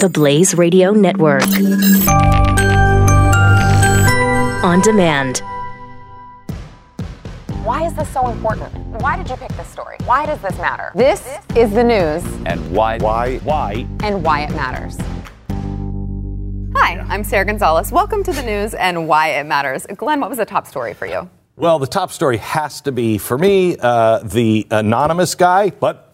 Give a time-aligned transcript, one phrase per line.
[0.00, 1.42] the Blaze Radio Network.
[4.64, 5.42] On demand.
[7.64, 8.72] Why is this so important?
[9.02, 9.98] Why did you pick this story?
[10.06, 10.90] Why does this matter?
[10.94, 12.96] This is the news And why?
[12.96, 13.36] Why?
[13.40, 13.86] Why?
[14.02, 14.96] and why it matters.
[16.74, 17.92] Hi, I'm Sarah Gonzalez.
[17.92, 19.84] Welcome to the news and why it matters.
[19.98, 21.28] Glenn, what was the top story for you?
[21.56, 26.09] Well, the top story has to be, for me, uh, the anonymous guy, but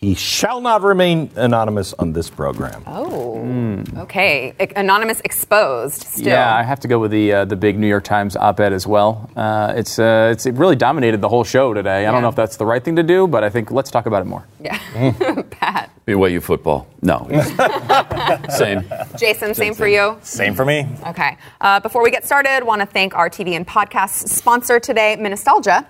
[0.00, 2.84] he shall not remain anonymous on this program.
[2.86, 4.54] Oh, okay.
[4.60, 6.02] E- Anonymous exposed.
[6.04, 6.26] Still.
[6.28, 8.86] Yeah, I have to go with the uh, the big New York Times op-ed as
[8.86, 9.28] well.
[9.34, 12.06] Uh, it's uh, it's it really dominated the whole show today.
[12.06, 14.06] I don't know if that's the right thing to do, but I think let's talk
[14.06, 14.46] about it more.
[14.60, 14.78] Yeah.
[15.50, 15.90] Pat.
[16.06, 16.86] BYU football.
[17.02, 17.26] No.
[18.48, 18.82] Same.
[19.18, 20.16] Jason, same for you.
[20.22, 20.86] Same for me.
[21.06, 21.36] Okay.
[21.60, 25.86] Uh, before we get started, want to thank our TV and podcast sponsor today, Nostalgia.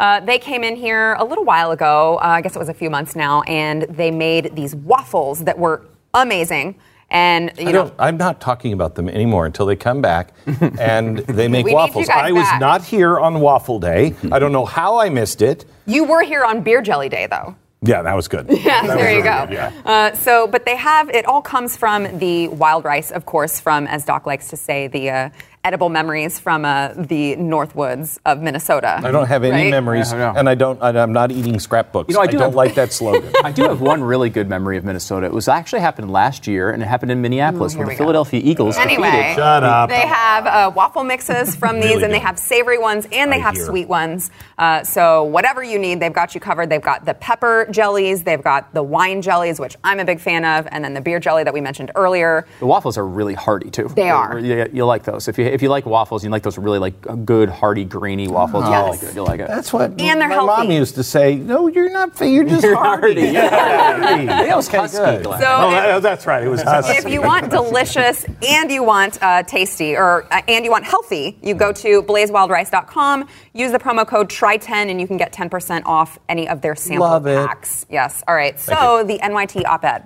[0.00, 2.74] Uh, they came in here a little while ago, uh, I guess it was a
[2.82, 5.82] few months now, and they made these waffles that were
[6.14, 6.76] amazing.
[7.10, 10.32] And you know, I'm not talking about them anymore until they come back
[10.78, 12.06] and they make We need you waffles.
[12.06, 12.60] guys I was back.
[12.60, 14.14] not here on Waffle Day.
[14.32, 15.64] I don't know how I missed it.
[15.86, 17.54] you were here on Beer Jelly Day, though.
[17.82, 18.46] Yeah, that was good.
[18.50, 19.46] Yeah, That there you really go.
[19.46, 19.72] good, yeah.
[19.84, 23.86] Uh, so, but they have it all comes from the wild rice, of course, from
[23.86, 25.30] as Doc likes to say, the uh,
[25.62, 28.98] edible memories from uh, the Northwoods of Minnesota.
[29.04, 29.70] I don't have any Right?
[29.70, 30.78] memories, Yeah, I and I don't.
[30.80, 32.08] and I'm not eating scrapbooks.
[32.08, 33.30] You know, I I, do don't have- like that slogan.
[33.44, 35.26] I do have one really good memory of Minnesota.
[35.26, 37.94] It was actually happened last year, and it happened in Minneapolis, Ooh, where the we
[37.96, 38.04] go.
[38.04, 39.34] Philadelphia Eagles Anyway, defeated.
[39.36, 39.90] Shut up.
[39.90, 43.36] They have uh, waffle mixes from these, Really and they have savory ones, and they
[43.36, 43.66] I have hear.
[43.66, 44.30] sweet ones.
[44.56, 46.70] Uh, so whatever you need, they've got you covered.
[46.70, 50.44] They've got the pepper jellies, they've got the wine jellies, which I'm a big fan
[50.46, 52.46] of, and then the beer jelly that we mentioned earlier.
[52.60, 53.88] The waffles are really hearty too.
[53.94, 54.38] They are.
[54.38, 55.28] You, you like those.
[55.28, 58.64] If you if you like waffles, you like those really like good hearty grainy waffles.
[58.64, 59.02] You'll Yes.
[59.02, 59.14] like it.
[59.14, 59.48] You'll like it.
[59.48, 61.36] That's what And they're my mom used to say.
[61.36, 62.16] No, you're not.
[62.16, 63.20] fa- You're just You're hardy.
[63.20, 64.44] hardy, yeah.
[64.44, 65.22] Yeah, was husky, Glenn.
[65.40, 66.42] So oh, if- that- that's right.
[66.42, 66.92] It was husky.
[66.96, 71.38] if you want delicious and you want uh, tasty or uh, and you want healthy,
[71.42, 76.18] you go to blazewildrice.com, use the promo code TRY10 and you can get 10% off
[76.28, 77.36] any of their sample Love it.
[77.46, 77.86] packs.
[77.90, 78.22] Yes.
[78.28, 78.58] All right.
[78.58, 80.04] So the NYT op-ed.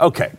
[0.00, 0.32] Okay.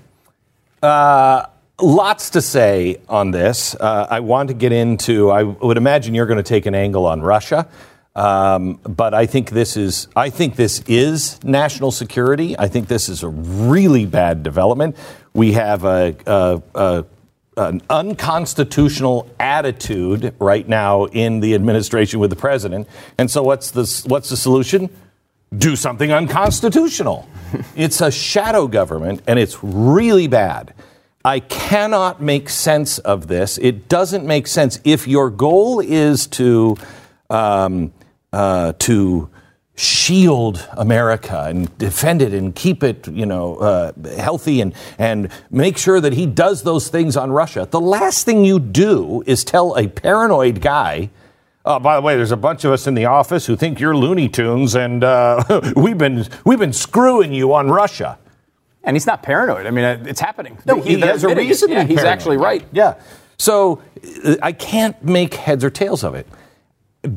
[0.83, 1.45] Uh,
[1.81, 3.75] lots to say on this.
[3.75, 5.29] Uh, I want to get into.
[5.31, 7.67] I would imagine you're going to take an angle on Russia,
[8.15, 10.07] um, but I think this is.
[10.15, 12.57] I think this is national security.
[12.57, 14.95] I think this is a really bad development.
[15.33, 16.15] We have a.
[16.25, 17.05] a, a
[17.57, 22.85] an unconstitutional attitude right now in the administration with the president,
[23.17, 24.89] and so what's the what's the solution?
[25.57, 27.27] do something unconstitutional.
[27.75, 30.73] it's a shadow government, and it's really bad.
[31.25, 33.57] I cannot make sense of this.
[33.57, 34.79] It doesn't make sense.
[34.83, 36.77] If your goal is to
[37.31, 37.93] um,
[38.31, 39.31] uh, to
[39.75, 45.79] shield America and defend it and keep it, you know, uh, healthy and and make
[45.79, 49.75] sure that he does those things on Russia, the last thing you do is tell
[49.75, 51.09] a paranoid guy.
[51.65, 53.97] Oh, by the way, there's a bunch of us in the office who think you're
[53.97, 58.19] Looney Tunes, and uh, we've been we've been screwing you on Russia.
[58.85, 59.65] And he's not paranoid.
[59.65, 60.57] I mean, uh, it's happening.
[60.65, 61.71] No, he, has a reason.
[61.71, 62.13] Yeah, he's paranoid.
[62.13, 62.63] actually right.
[62.71, 62.95] Yeah.
[63.37, 63.81] So
[64.23, 66.27] uh, I can't make heads or tails of it.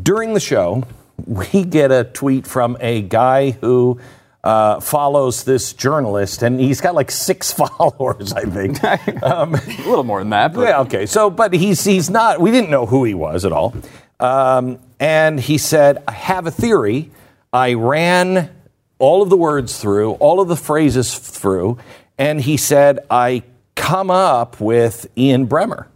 [0.02, 0.84] During the show,
[1.26, 4.00] we get a tweet from a guy who
[4.44, 8.78] uh, follows this journalist, and he's got like six followers, I think.
[9.22, 9.58] Um, A
[9.88, 10.54] little more than that.
[10.54, 11.06] But yeah, okay.
[11.06, 12.40] So, but he's he's not.
[12.40, 13.74] We didn't know who he was at all.
[14.20, 17.10] Um, and he said, "I have a theory.
[17.52, 18.50] I ran
[18.98, 21.78] all of the words through, all of the phrases through,
[22.16, 23.42] and he said I
[23.74, 25.86] come up with Ian Bremmer."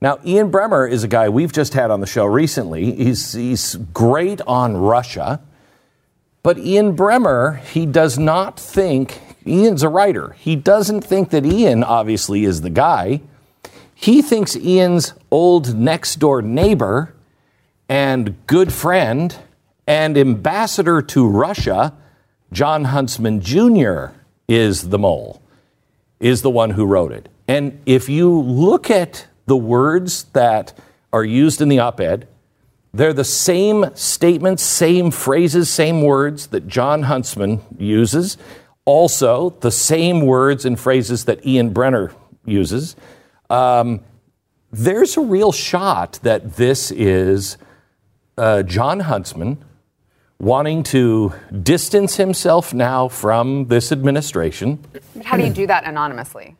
[0.00, 2.92] Now, Ian Bremmer is a guy we've just had on the show recently.
[2.92, 5.40] He's he's great on Russia.
[6.42, 10.30] But Ian Bremmer, he does not think, Ian's a writer.
[10.38, 13.20] He doesn't think that Ian obviously is the guy.
[13.94, 17.14] He thinks Ian's old next door neighbor
[17.90, 19.36] and good friend
[19.86, 21.92] and ambassador to Russia,
[22.52, 24.06] Jon Huntsman Jr.,
[24.48, 25.40] is the mole,
[26.18, 27.28] is the one who wrote it.
[27.46, 30.76] And if you look at the words that
[31.12, 32.26] are used in the op ed,
[32.92, 38.36] they're the same statements, same phrases, same words that Jon Huntsman uses.
[38.84, 42.12] Also, the same words and phrases that Ian Bremmer
[42.44, 42.96] uses.
[43.48, 44.00] Um,
[44.72, 47.56] there's a real shot that this is
[48.36, 49.64] uh, Jon Huntsman
[50.40, 51.32] wanting to
[51.62, 54.82] distance himself now from this administration.
[55.22, 56.56] How do you do that anonymously?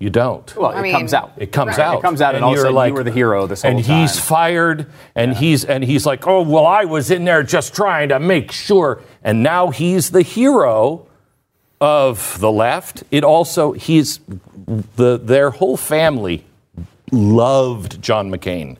[0.00, 0.54] You don't.
[0.56, 1.32] Well, I it mean, comes out.
[1.36, 1.86] It comes Right.
[1.86, 1.98] out.
[1.98, 3.70] It comes out, and all of a you're sudden you were the hero this whole
[3.70, 7.74] and he's fired, and he's and he's like, oh well, I was in there just
[7.74, 11.06] trying to make sure, and now he's the hero
[11.82, 13.04] of the left.
[13.10, 14.20] It also he's
[14.96, 16.44] the their whole family
[17.12, 18.78] loved John McCain.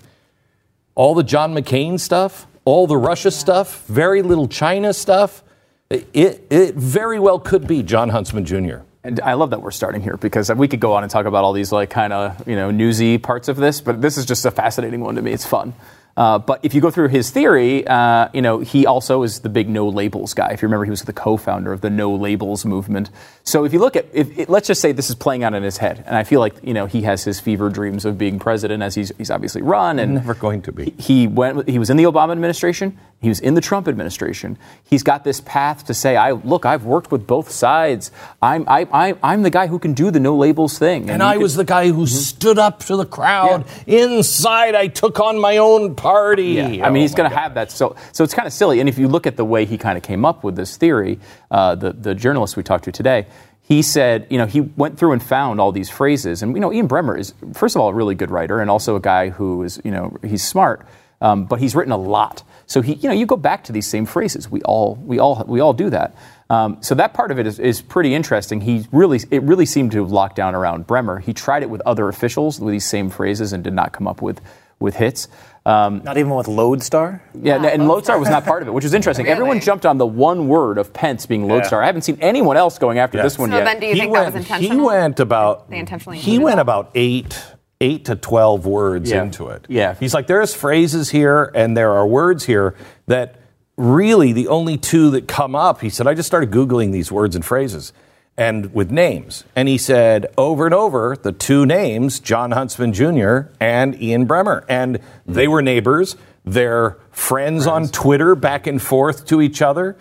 [0.94, 5.43] All the John McCain stuff, all the Russia stuff, very little China stuff.
[5.90, 8.82] It, it very well could be Jon Huntsman Jr.
[9.02, 11.43] And I love that we're starting here because we could go on and talk about
[11.43, 14.46] all these like kind of you know newsy parts of this, but this is just
[14.46, 15.32] a fascinating one to me.
[15.32, 15.75] It's fun.
[16.20, 19.49] Uh, but if you go through his theory, uh, you know he also is the
[19.49, 20.50] big no labels guy.
[20.50, 23.08] If you remember, he was the co-founder of the no labels movement.
[23.43, 25.62] So if you look at, if, it, let's just say this is playing out in
[25.62, 28.38] his head, and I feel like you know he has his fever dreams of being
[28.38, 30.93] president, as he's he's obviously run and Never going to be.
[30.99, 35.02] he went he was in the Obama administration he was in the Trump administration he's
[35.02, 39.14] got this path to say I look I've worked with both sides I'm I, I,
[39.22, 41.64] I'm the guy who can do the no labels thing And you I was the
[41.64, 43.67] guy who stood up to the crowd.
[43.87, 46.44] Inside, I took on my own party.
[46.44, 47.70] Yeah, I mean, Oh he's going to have that.
[47.70, 48.81] So, so it's kind of silly.
[48.81, 51.19] And if you look at the way he kind of came up with this theory,
[51.50, 53.26] uh, the the journalist we talked to today,
[53.62, 56.43] he said, you know, he went through and found all these phrases.
[56.43, 58.96] And you know, Ian Bremmer is first of all a really good writer, and also
[58.96, 60.87] a guy who is, you know, he's smart,
[61.20, 62.43] um, but he's written a lot.
[62.67, 64.49] So he, you know, you go back to these same phrases.
[64.49, 66.14] We all, we all, we all do that.
[66.49, 68.61] Um, so that part of it is, is pretty interesting.
[68.61, 71.20] He really, it really seemed to have locked down around Bremmer.
[71.20, 74.22] He tried it with other officials with these same phrases and did not come up
[74.22, 74.40] with
[74.78, 75.28] with hits.
[75.67, 77.22] Um, Not even with Lodestar?
[77.38, 79.26] yeah, and- and Lodestar was not part of it, which is interesting.
[79.28, 81.82] Everyone jumped on the one word of Pence being Lodestar.
[81.82, 83.25] I haven't seen anyone else going after Yeah.
[83.25, 83.64] this one So yet.
[83.64, 84.78] then, do you he think went, that was intentional?
[84.78, 85.69] He went about.
[85.69, 87.38] They intentionally He went about eight,
[87.81, 89.23] eight to twelve words Yeah.
[89.23, 89.67] into it.
[89.69, 89.94] Yeah.
[89.99, 92.75] He's like, there's phrases here, and there are words here
[93.06, 93.37] that
[93.77, 95.81] really the only two that come up.
[95.81, 97.93] He said, I just started googling these words and phrases,
[98.37, 103.50] and with names, and he said over and over the two names, Jon Huntsman Jr.
[103.59, 106.17] and Ian Bremmer, and they were neighbors.
[106.44, 109.97] They're friends, on Twitter, back and forth to each other.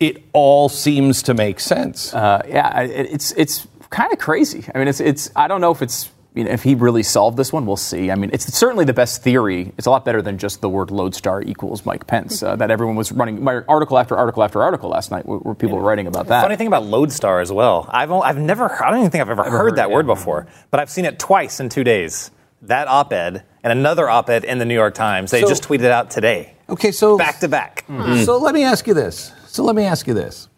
[0.00, 2.12] It all seems to make sense.
[2.14, 4.64] uh, yeah, it's it's kind of crazy.
[4.74, 5.30] I mean, it's it's.
[5.36, 6.10] I don't know if it's.
[6.34, 8.10] You know, if he really solved this one, we'll see.
[8.10, 9.72] I mean, it's certainly the best theory.
[9.76, 12.96] It's a lot better than just the word lodestar equals Mike Pence uh, that everyone
[12.96, 16.06] was running my article after article after article last night, where, where people were writing
[16.06, 16.40] about that.
[16.42, 17.86] Funny thing about Lodestar as well.
[17.90, 20.06] I've, only, I've never, I don't even think I've ever, heard, heard that it, word
[20.06, 22.30] before, but I've seen it twice in two days.
[22.62, 25.32] That op ed and another op ed in the New York Times.
[25.32, 26.54] They So- just tweeted it out today.
[26.70, 27.84] Okay, so Back to back.
[28.24, 29.32] So let me ask you this.
[29.48, 30.48] So let me ask you this.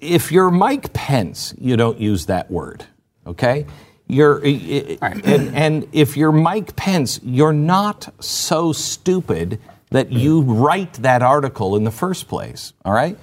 [0.00, 2.84] If you're Mike Pence, you don't use that word,
[3.26, 3.66] okay?
[4.10, 9.60] You're, and, and if you're Mike Pence, you're not so stupid
[9.90, 13.16] that you write that article in the first place, all right?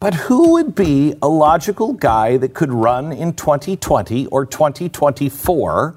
[0.00, 5.96] But who would be a logical guy that could run in 2020 or 2024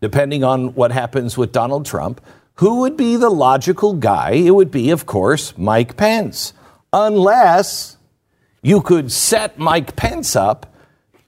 [0.00, 2.20] depending on what happens with Donald Trump,
[2.54, 4.32] who would be the logical guy?
[4.32, 6.52] It would be, of course, Mike Pence.
[6.92, 7.96] Unless
[8.62, 10.72] you could set Mike Pence up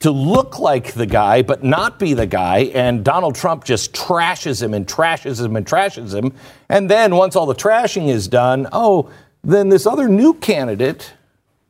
[0.01, 4.63] to look like the guy, but not be the guy, and Donald Trump just trashes
[4.63, 6.33] him and trashes him and trashes him.
[6.71, 9.11] And then once all the trashing is done, oh,
[9.45, 11.13] then this other new candidate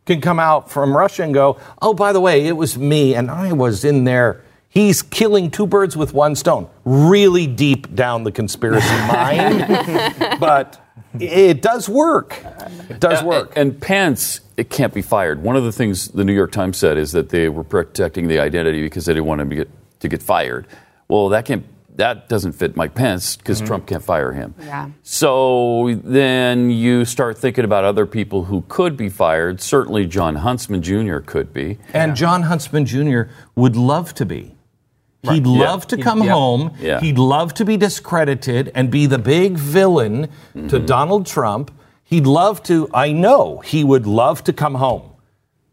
[0.07, 3.31] can come out from Russia and go, oh, by the way, it was me, and
[3.31, 4.43] I was in there.
[4.69, 6.71] He's killing two birds with one stone.
[6.85, 12.45] Really deep down the conspiracy mind, but it does work.
[12.89, 13.53] It does work.
[13.57, 15.43] And Pence, it can't be fired.
[15.43, 18.39] One of the things the New York Times said is that they were protecting the
[18.39, 19.71] identity because they didn't want him to get
[20.01, 20.67] to get fired.
[21.09, 21.67] Well, that can't.
[21.97, 23.67] That doesn't fit Mike Pence because mm-hmm.
[23.67, 24.55] Trump can't fire him.
[24.61, 24.91] Yeah.
[25.03, 29.61] So then you start thinking about other people who could be fired.
[29.61, 31.19] Certainly, Jon Huntsman Jr.
[31.19, 31.79] could be.
[31.93, 33.23] And Jon Huntsman Jr.
[33.55, 34.55] would love to be.
[35.23, 35.71] He'd Yeah.
[35.71, 36.33] love to come yeah.
[36.33, 36.73] home.
[36.81, 37.01] Yeah.
[37.01, 40.87] He'd love to be discredited and be the big villain to mm-hmm.
[40.87, 41.71] Donald Trump.
[42.05, 45.03] He'd love to, I know, he would love to come home.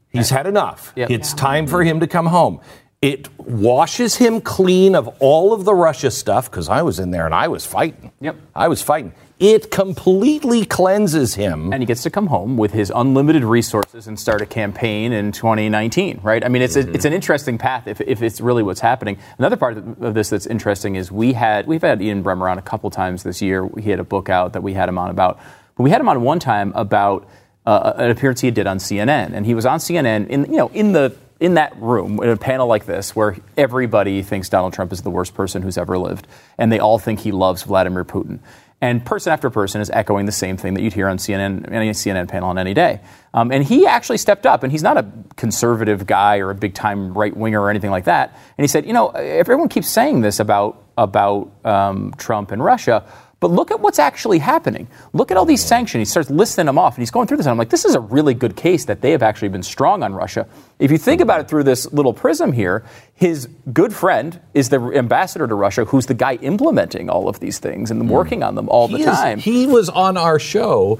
[0.10, 0.94] He's had enough.
[0.96, 1.12] Yep.
[1.12, 1.90] It's time for mm-hmm.
[1.90, 2.60] him to come home.
[3.02, 7.26] It washes him clean of all of the Russia stuff because I was in there
[7.26, 8.12] and I was fighting.
[8.22, 8.36] Yep.
[8.56, 9.14] I was fighting.
[9.40, 11.72] It completely cleanses him.
[11.72, 15.32] and he gets to come home with his unlimited resources and start a campaign in
[15.32, 16.44] 2019, right?
[16.44, 19.20] I mean, it's a, it's an interesting path if, if it's really what's happening.
[19.38, 22.58] Another part of of this that's interesting is we had we've had Ian Bremmer on
[22.58, 23.70] a couple times this year.
[23.80, 25.40] He had a book out that we had him on about,
[25.76, 27.30] but we had him on one time about
[27.66, 30.70] uh, an appearance he did on CNN, and he was on CNN in you know
[30.70, 34.92] in the in that room in a panel like this where everybody thinks Donald Trump
[34.92, 36.26] is the worst person who's ever lived,
[36.58, 38.40] and they all think he loves Vladimir Putin.
[38.80, 41.90] And person after person is echoing the same thing that you'd hear on CNN, any
[41.90, 43.02] CNN panel on any day.
[43.34, 45.06] Um, and he actually stepped up, and he's not a
[45.36, 48.38] conservative guy or a big time right winger or anything like that.
[48.58, 52.64] And he said, you know, if everyone keeps saying this about about um, Trump and
[52.64, 53.06] Russia,
[53.40, 54.88] But look at what's actually happening.
[55.14, 56.02] Look at all these sanctions.
[56.02, 57.46] He starts listing them off, and he's going through this.
[57.46, 60.02] And I'm like, this is a really good case that they have actually been strong
[60.02, 60.48] on Russia.
[60.80, 64.80] If you think about it through this little prism here, his good friend is the
[64.96, 68.70] ambassador to Russia, who's the guy implementing all of these things and working on them
[68.70, 69.38] all the He is- time.
[69.38, 71.00] he was on our show,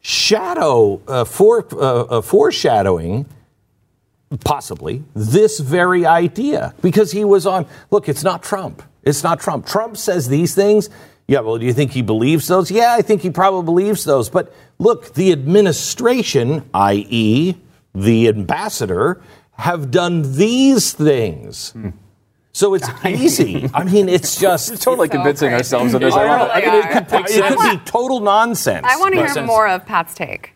[0.00, 3.26] shadow uh, for, uh, uh, foreshadowing
[4.44, 7.66] possibly this very idea because he was on.
[7.90, 8.82] Look, it's not Trump.
[9.02, 9.66] It's not Trump.
[9.66, 10.90] Trump says these things.
[11.28, 12.70] Yeah, well, do you think he believes those?
[12.70, 14.30] Yeah, I think he probably believes those.
[14.30, 17.56] But look, the administration, i.e.,
[17.94, 19.20] the ambassador,
[19.52, 21.74] have done these things.
[22.52, 23.68] So it's easy.
[23.74, 25.58] I mean, it's just totally So convincing crazy.
[25.58, 26.14] ourselves of this.
[26.14, 28.86] You I I mean, it could, it could be total nonsense.
[28.88, 29.46] I want to hear sense.
[29.46, 30.52] more of Pat's take.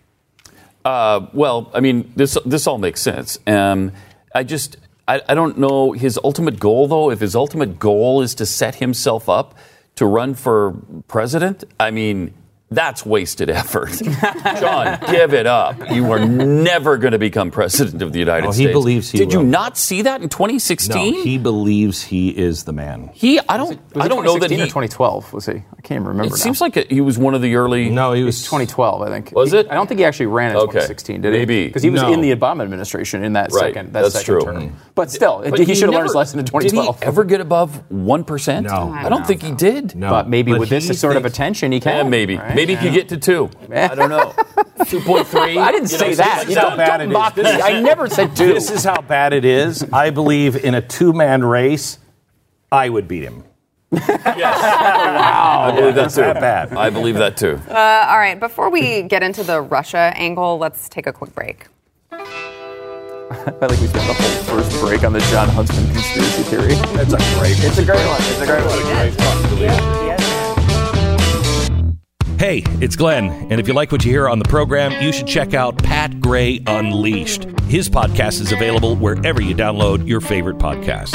[0.85, 3.39] Uh, well, I mean, this this all makes sense.
[3.47, 3.93] Um,
[4.35, 4.77] I just
[5.09, 7.11] I, I don't know his ultimate goal though.
[7.11, 9.57] If his ultimate goal is to set himself up
[9.97, 10.75] to run for
[11.09, 12.35] president, I mean.
[12.73, 13.91] That's wasted effort.
[14.61, 15.91] John, give it up.
[15.91, 18.73] You are never going to become president of the United Oh, he States.
[18.73, 21.15] believes he Did you not see that in 2016?
[21.15, 23.11] No, he believes he is the man.
[23.13, 24.57] He, I don't, Was I don't know that he.
[24.57, 25.53] 2012 was he?
[25.55, 26.27] I can't remember.
[26.27, 26.37] It now.
[26.37, 27.91] seems like it, he was one of the early.
[27.91, 29.33] No, he It was was 2012, I think.
[29.33, 29.67] Was it?
[29.69, 30.67] I don't think he actually ran in Okay.
[30.75, 31.63] 2016, did Maybe.
[31.63, 31.67] he?
[31.67, 32.13] Because he was No.
[32.13, 33.75] in the Obama administration in that Right.
[33.75, 34.45] second, that That's second true.
[34.45, 34.57] term.
[34.69, 34.73] Mm.
[34.95, 36.99] But still, But he, should have learned his lesson in 2012.
[37.01, 38.67] Did he ever get above one percent?
[38.69, 38.93] No.
[38.97, 39.97] I don't think he did.
[39.97, 40.11] No.
[40.11, 42.11] But maybe But with this sort of attention, he Yeah, can.
[42.11, 42.37] maybe.
[42.37, 42.55] right?
[42.61, 43.51] Maybe he could get to two.
[43.73, 44.35] I don't know.
[44.87, 45.59] Two point three.
[45.59, 46.49] I didn't say that.
[46.49, 47.13] is how don't bad don't it is.
[47.13, 47.63] mock This me.
[47.63, 48.55] I never said two.
[48.55, 49.85] This is how bad it is.
[49.93, 51.99] I believe in a two man race,
[52.73, 53.45] I would beat him.
[53.93, 54.09] Yes.
[54.63, 56.21] I believe that too.
[56.23, 56.73] that bad.
[56.73, 57.61] I believe that too.
[57.69, 61.67] Uh, all right, before we get into the Russia angle, let's take a quick break.
[62.13, 62.17] I
[63.69, 66.75] think we spent the whole first break on the Jon Huntsman conspiracy theory.
[66.97, 67.69] That's a great one.
[67.69, 68.21] It's a great one.
[68.21, 70.20] It's a great one.
[72.41, 75.27] Hey, it's Glenn, and if you like what you hear on the program, you should
[75.27, 77.45] check out Pat Gray Unleashed.
[77.65, 81.15] His podcast is available wherever you download your favorite podcast.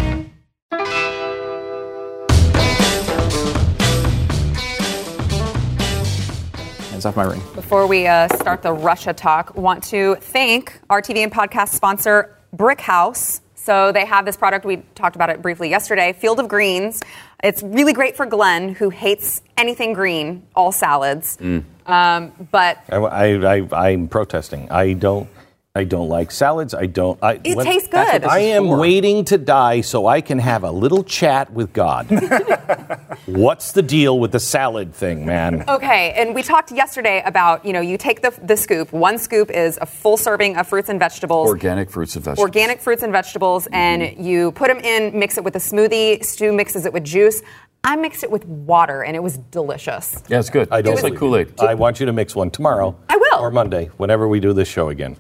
[6.92, 7.42] Hands off my ring.
[7.56, 12.38] Before we uh, start the Russia talk, want to thank our TV and podcast sponsor,
[12.54, 13.42] Brick House.
[13.56, 14.64] So they have this product.
[14.64, 17.02] We talked about it briefly yesterday, Field of Greens.
[17.46, 21.38] It's really great for Glenn, who hates anything green, all salads.
[21.86, 24.72] Um, but I, I, I, I'm protesting.
[24.72, 25.30] I don't.
[25.78, 26.74] I don't like salads.
[26.74, 27.20] I don't.
[27.22, 28.24] I, It when- tastes good.
[28.24, 28.80] I am for.
[28.80, 32.08] waiting to die so I can have a little chat with God.
[33.26, 35.66] What's the deal with the salad thing, man?
[35.68, 38.94] Okay, and we talked yesterday about you know you take the the scoop.
[38.94, 41.50] One scoop is a full serving of fruits and vegetables.
[41.50, 42.46] Organic fruits and vegetables.
[42.48, 43.76] organic fruits and vegetables, mm-hmm.
[43.76, 46.24] and you put them in, mix it with a smoothie.
[46.24, 47.42] Stu mixes it with juice.
[47.84, 50.24] I mixed it with water, and it was delicious.
[50.28, 50.70] Yeah, it's good.
[50.72, 51.60] I don't It's like Kool Aid.
[51.60, 52.96] I want you to mix one tomorrow.
[53.10, 53.40] I will.
[53.40, 55.18] Or Monday, whenever we do this show again.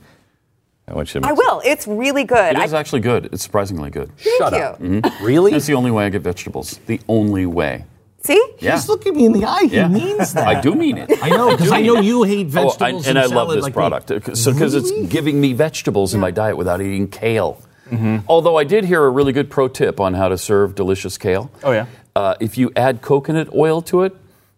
[0.87, 1.61] I want you to I mix will.
[1.65, 2.55] It's really good.
[2.57, 3.25] It is I, actually good.
[3.33, 4.11] It's surprisingly good.
[4.17, 4.59] Shut you.
[4.59, 4.79] up.
[4.79, 5.23] Mm-hmm.
[5.25, 5.51] Really?
[5.51, 6.79] That's the only way I get vegetables.
[6.85, 7.85] The only way.
[8.23, 8.71] see, Yeah.
[8.71, 9.63] Just look at me in the eye.
[9.65, 9.87] He Yeah.
[9.87, 10.47] means that.
[10.47, 11.09] I do mean it.
[11.23, 13.71] I know, because I know you hate Oh, vegetables I, and I love this like
[13.71, 13.73] me.
[13.73, 15.01] product because so, 'cause Really?
[15.01, 17.57] it's giving me vegetables in my diet without eating kale.
[18.27, 21.49] Although I did hear a really good pro tip on how to serve delicious kale.
[21.63, 21.85] Oh, yeah?
[22.15, 24.15] Uh, if you add coconut oil to it,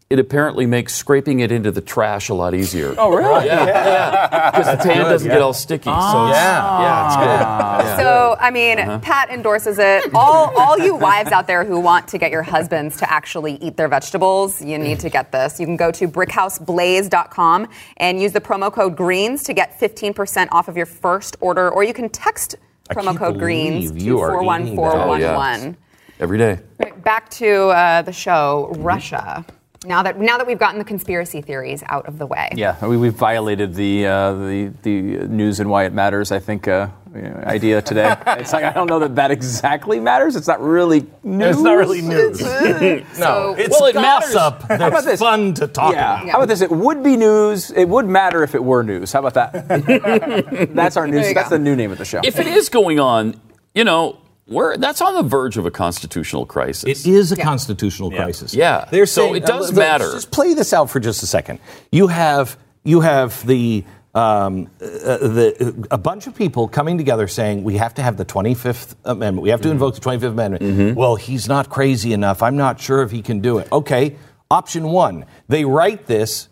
[0.10, 2.96] it apparently makes scraping it into the trash a lot easier.
[2.98, 3.46] Oh, really?
[3.46, 5.90] yeah, because the pan doesn't get all sticky.
[5.90, 6.12] Ah.
[6.12, 6.82] so Yeah.
[6.82, 7.46] yeah, it's good.
[7.46, 7.80] Ah.
[7.82, 7.98] Yeah.
[7.98, 9.00] So, I mean, uh-huh.
[9.00, 10.14] Pat endorses it.
[10.16, 13.76] All, all you wives out there who want to get your husbands to actually eat
[13.76, 15.60] their vegetables, you need to get this.
[15.60, 20.70] You can go to brickhouseblaze.com and use the promo code GREENS to get 15% off
[20.70, 22.56] of your first order, or you can text
[22.90, 24.82] I promo code GREENS to you are eating that.
[24.82, 25.70] Oh, 41411.
[25.72, 25.76] yeah.
[26.20, 26.60] Every day.
[26.80, 29.46] Right, Back to uh, the show, Russia.
[29.86, 32.50] Now that now that we've gotten the conspiracy theories out of the way.
[32.56, 36.32] Yeah, we, we violated the, uh, the the news and why it matters.
[36.32, 38.16] I think uh, idea today.
[38.28, 40.36] it's like I don't know that that exactly matters.
[40.36, 41.56] It's not really news.
[41.56, 42.42] It's not really news.
[43.20, 44.64] no, It's Well, it gossip.
[44.64, 45.20] about That's this?
[45.20, 46.22] fun to talk Yeah.
[46.22, 46.30] about.
[46.32, 46.62] How about this?
[46.62, 47.72] It would be news.
[47.72, 49.12] It would matter if it were news.
[49.14, 50.70] How about that?
[50.74, 51.34] that's our news.
[51.34, 51.56] That's go.
[51.58, 52.22] the new name of the show.
[52.24, 53.40] If it is going on,
[53.76, 54.18] you know,
[54.48, 57.06] we're that's on the verge of a constitutional crisis.
[57.06, 58.54] It is a constitutional crisis.
[58.54, 58.86] Yeah.
[58.92, 60.12] They're So saying, it does uh, matter.
[60.12, 61.60] Just play this out for just a second.
[61.92, 63.84] You have you have the
[64.16, 68.26] um, uh, the a bunch of people coming together saying we have to have the
[68.26, 69.44] 25th Amendment.
[69.44, 70.96] We have to invoke the 25th Amendment.
[70.98, 72.42] Well, he's not crazy enough.
[72.42, 73.68] I'm not sure if he can do it.
[73.72, 74.16] Okay.
[74.50, 75.26] Option one.
[75.50, 76.48] They write this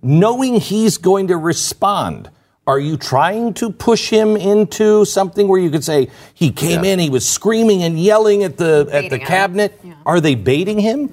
[0.00, 2.30] knowing he's going to respond.
[2.66, 7.00] Are you trying to push him into something where you could say he came in,
[7.00, 9.26] he was screaming and yelling at the at the Baiting him.
[9.26, 9.80] cabinet?
[10.06, 11.12] Are they baiting him?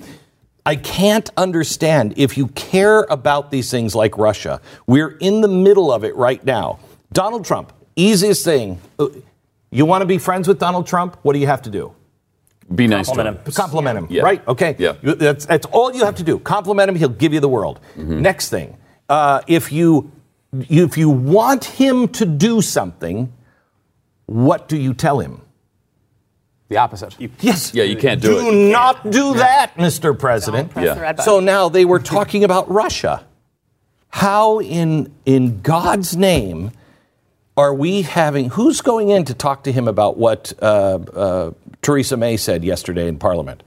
[0.66, 4.62] I can't understand if you care about these things like Russia.
[4.86, 6.78] We're in the middle of it right now.
[7.12, 8.80] Donald Trump, easiest thing.
[9.00, 9.08] uh,
[9.72, 11.18] You want to be friends with Donald Trump?
[11.24, 11.94] What do you have to do?
[12.76, 13.54] Be nice to Compliment him.
[13.54, 14.22] Compliment him, Yeah.
[14.22, 14.48] right?
[14.48, 14.76] Okay.
[14.78, 14.94] Yeah.
[15.02, 16.38] That's, that's all you have to do.
[16.38, 17.80] Compliment him, he'll give you the world.
[17.98, 18.22] Mm-hmm.
[18.22, 18.78] Next thing,
[19.08, 20.12] uh, if you
[20.54, 23.32] if you want him to do something,
[24.26, 25.42] what do you tell him?
[26.70, 27.16] The opposite.
[27.40, 27.74] Yes.
[27.74, 28.52] Yeah, you can't do Do it.
[28.52, 30.18] Do not do that, Mr.
[30.18, 30.70] President.
[30.70, 31.26] Press the red button.
[31.26, 33.26] So now they were talking about Russia.
[34.10, 36.72] How in in God's name
[37.58, 38.50] are we having?
[38.52, 41.52] Who's going in to talk to him about what uh, uh,
[41.82, 43.64] Theresa May said yesterday in Parliament?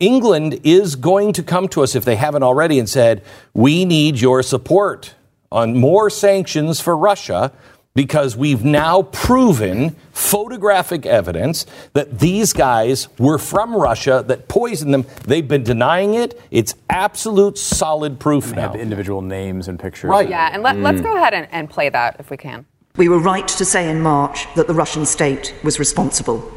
[0.00, 4.20] England is going to come to us if they haven't already and said, "We need
[4.20, 5.14] your support
[5.52, 7.52] on more sanctions for Russia."
[7.94, 15.04] Because we've now proven photographic evidence that these guys were from Russia that poisoned them.
[15.26, 16.40] They've been denying it.
[16.50, 18.62] It's absolute solid proof They now.
[18.62, 20.08] have individual names and pictures.
[20.08, 20.26] Right.
[20.26, 21.04] Yeah, and let, let's mm.
[21.04, 22.64] go ahead and, and play that if we can.
[22.96, 26.50] We were right to say in March that the Russian state was responsible.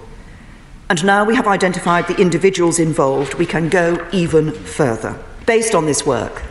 [0.90, 5.18] And now we have identified the individuals involved, we can go even further.
[5.46, 6.44] Based on this work,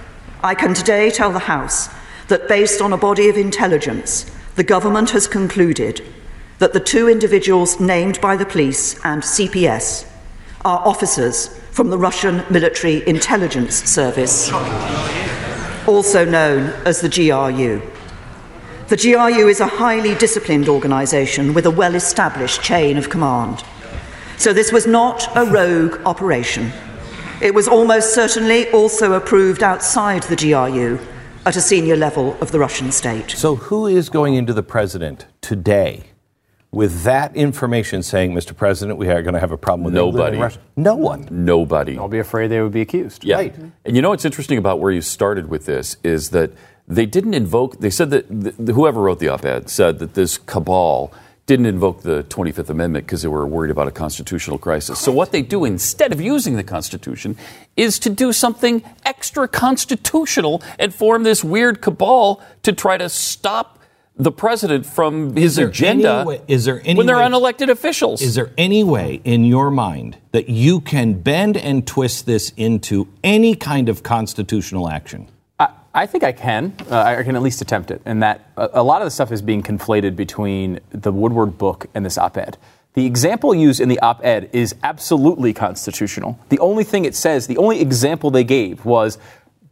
[0.42, 1.88] I can today tell the House
[2.28, 6.02] that based on a body of intelligence, the government has concluded
[6.58, 10.08] that the two individuals named by the police and CPS
[10.64, 14.52] are officers from the Russian Military Intelligence Service,
[15.86, 17.82] also known as the GRU.
[18.88, 23.64] The GRU is a highly disciplined organisation with a well established chain of command.
[24.36, 26.72] So this was not a rogue operation.
[27.42, 30.98] It was almost certainly also approved outside the GRU
[31.46, 33.30] at a senior level of the Russian state.
[33.30, 36.04] So, who is going into the president today
[36.70, 38.56] with that information saying, Mr.
[38.56, 40.60] President, we are going to have a problem with England and Nobody.
[40.76, 41.28] No one.
[41.30, 41.94] Nobody.
[41.94, 43.24] Don't be afraid they would be accused.
[43.24, 43.36] Yeah.
[43.36, 43.54] Right.
[43.84, 46.52] And you know what's interesting about where you started with this is that
[46.88, 50.36] they didn't invoke, they said that th- whoever wrote the op ed said that this
[50.36, 51.12] cabal
[51.46, 54.98] didn't invoke the 25th Amendment because they were worried about a constitutional crisis.
[54.98, 57.36] So what they do instead of using the Constitution
[57.76, 63.78] is to do something extra constitutional and form this weird cabal to try to stop
[64.16, 68.22] the president from his there agenda way- is there any when they're way- unelected officials.
[68.22, 73.08] Is there any way in your mind that you can bend and twist this into
[73.24, 75.26] any kind of constitutional action?
[75.94, 76.74] I, think I can.
[76.90, 78.02] Uh, I can at least attempt it.
[78.04, 81.86] And that a, a lot of the stuff is being conflated between the Woodward book
[81.94, 82.58] and this op ed.
[82.94, 86.38] The example used in the op ed is absolutely constitutional.
[86.48, 89.18] The only thing it says, the only example they gave was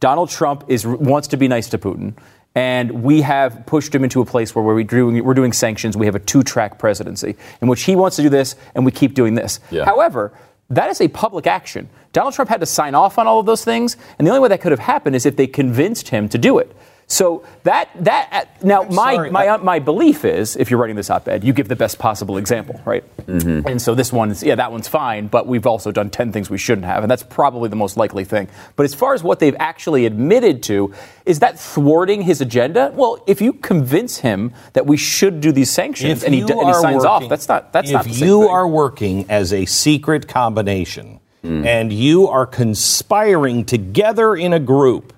[0.01, 2.15] Donald Trump is, wants to be nice to Putin.
[2.55, 5.97] And we have pushed him into a place where we're doing, we're doing sanctions.
[5.97, 8.91] We have a two track presidency in which he wants to do this and we
[8.91, 9.61] keep doing this.
[9.71, 9.85] Yeah.
[9.85, 10.33] However,
[10.75, 11.89] that is a public action.
[12.13, 14.49] Donald Trump had to sign off on all of those things, and the only way
[14.49, 16.75] that could have happened is if they convinced him to do it.
[17.09, 20.97] So that that uh, now my sorry, my I- my belief is if you're writing
[20.97, 23.05] this op-ed, you give the best possible example, right?
[23.27, 23.69] Mm-hmm.
[23.69, 26.57] And so this one's yeah, that one's fine, but we've also done ten things we
[26.57, 28.49] shouldn't have, and that's probably the most likely thing.
[28.77, 30.95] But as far as what they've actually admitted to,
[31.27, 32.93] is that thwarting his agenda?
[32.95, 36.63] Well, if you convince him that we should do these sanctions and he, d- and
[36.63, 38.51] he are signs off, that's not that's if not the same you thing.
[38.51, 41.67] are working as a secret combination Hmm.
[41.67, 45.13] and you are conspiring together in a group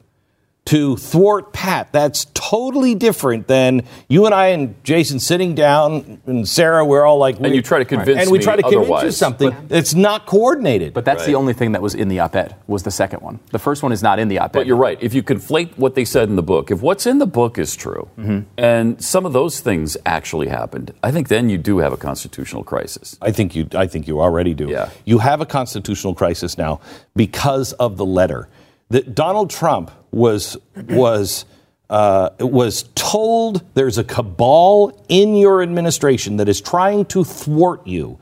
[0.67, 6.49] to thwart Pat, that's totally different than you and I and Jason sitting down and
[6.49, 6.85] Sarah.
[6.85, 9.17] We're all like, And you try to convince and we try to convince you otherwise.
[9.17, 10.95] something that's not coordinated.
[10.95, 13.41] But that's the only thing that was in the op-ed was the second one.
[13.51, 14.53] The first one is not in the op-ed.
[14.53, 14.99] But you're right.
[15.03, 17.77] If you conflate what they said in the book, if what's in the book is
[17.77, 18.41] true, mm-hmm.
[18.57, 22.65] and some of those things actually happened, I think then you do have a constitutional
[22.65, 23.19] crisis.
[23.21, 23.69] I think you.
[23.75, 24.69] I think you already do.
[24.69, 24.91] Yeah.
[25.05, 26.81] You have a constitutional crisis now
[27.15, 28.49] because of the letter
[28.91, 31.45] that Donald Trump was was
[31.91, 38.19] uh, was told there's a cabal in your administration that is trying to thwart you.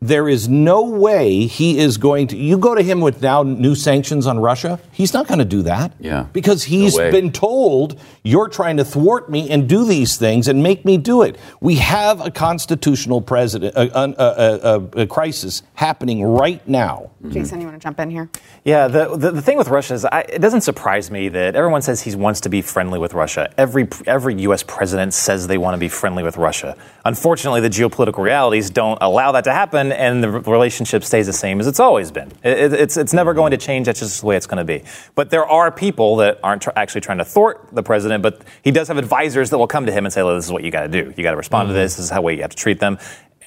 [0.00, 2.36] There is no way he is going to.
[2.36, 4.78] You go to him with now new sanctions on Russia.
[4.92, 5.94] He's not going to do that.
[5.98, 6.26] Yeah.
[6.34, 7.10] Because he's way.
[7.10, 11.22] been told you're trying to thwart me and do these things and make me do
[11.22, 11.38] it.
[11.60, 17.10] We have a constitutional president, a, a, a, a, a crisis happening right now.
[17.22, 17.30] Mm-hmm.
[17.30, 18.28] Jason, you want to jump in here?
[18.64, 21.82] Yeah, the, the, the thing with Russia is I, it doesn't surprise me that everyone
[21.82, 23.52] says he wants to be friendly with Russia.
[23.56, 24.62] Every, every U.S.
[24.62, 26.76] president says they want to be friendly with Russia.
[27.04, 31.60] Unfortunately, the geopolitical realities don't allow that to happen, and the relationship stays the same
[31.60, 32.32] as it's always been.
[32.42, 33.86] It, it- it's, it's never going to change.
[33.86, 34.84] That's just the way it's going to be.
[35.14, 38.70] But there are people that aren't tr- actually trying to thwart the president, but he
[38.70, 40.70] does have advisors that will come to him and say, "Look, this is what you
[40.70, 41.12] got to do.
[41.16, 41.82] You got to respond to mm-hmm.
[41.82, 41.96] this.
[41.96, 42.98] This is how way you have to treat them.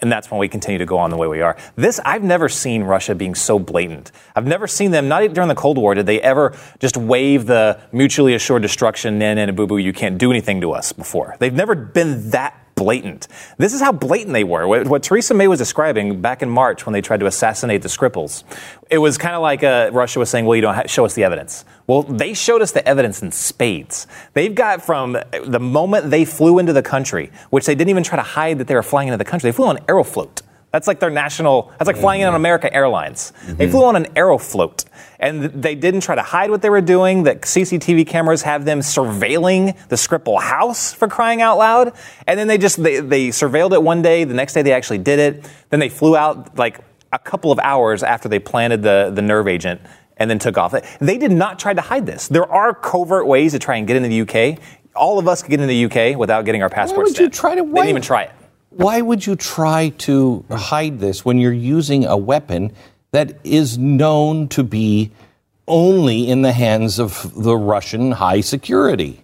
[0.02, 1.58] And that's when we continue to go on the way we are.
[1.76, 4.12] This, I've never seen Russia being so blatant.
[4.36, 7.46] I've never seen them, not even during the Cold War, did they ever just wave
[7.46, 11.36] the mutually assured destruction, nan, nan, boo, boo, you can't do anything to us before.
[11.40, 13.28] They've never been that blatant.
[13.58, 14.66] This is how blatant they were.
[14.66, 17.90] What, what Theresa May was describing back in March when they tried to assassinate the
[17.90, 18.46] Skripals,
[18.90, 21.14] it was kind of like uh, Russia was saying, well, you don't ha- show us
[21.14, 21.66] the evidence.
[21.88, 24.08] Well, they showed us the evidence in spades.
[24.34, 28.16] They've got from the moment they flew into the country, which they didn't even try
[28.16, 30.42] to hide that they were flying into the country, they flew on Aeroflot.
[30.72, 32.42] That's like their national, that's like flying in on mm-hmm.
[32.42, 33.32] America Airlines.
[33.32, 33.72] They mm-hmm.
[33.72, 34.86] flew on an Aeroflot.
[35.20, 37.24] And they didn't try to hide what they were doing.
[37.24, 41.94] That CCTV cameras have them surveilling the Skripal house for crying out loud.
[42.28, 44.24] And then they just, they, they surveilled it one day.
[44.24, 45.52] The next day they actually did it.
[45.72, 46.80] Then they flew out like
[47.12, 49.82] a couple of hours after they planted the, the nerve agent
[50.18, 50.76] and then took off.
[51.00, 52.28] They did not try to hide this.
[52.28, 54.60] There are covert ways to try and get into the UK.
[54.96, 56.98] All of us could get into the UK without getting our passports.
[56.98, 57.36] Why would you stamped.
[57.36, 58.32] try to- They didn't even try it.
[58.70, 62.72] Why would you try to hide this when you're using a weapon
[63.12, 65.12] that is known to be
[65.68, 69.24] only in the hands of the Russian high security?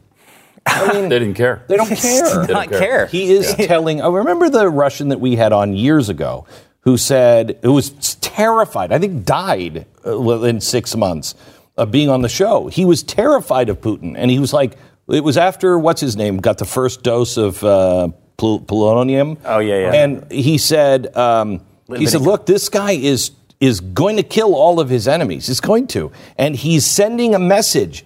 [0.65, 1.63] I mean, They didn't care.
[1.67, 2.45] They don't care.
[2.47, 3.05] Did not care.
[3.07, 4.01] He is telling.
[4.01, 6.45] I remember the Russian that we had on years ago
[6.81, 8.91] who said who was terrified.
[8.91, 11.35] I think died uh, within six months
[11.77, 12.67] of being on the show.
[12.67, 14.77] He was terrified of Putin, and he was like,
[15.07, 19.37] it was after what's his name got the first dose of uh, pol- polonium.
[19.45, 19.93] Oh, yeah, yeah.
[19.93, 21.61] And he said, um,
[21.95, 25.47] he said, look, this guy is is going to kill all of his enemies.
[25.47, 28.05] He's going to, and he's sending a message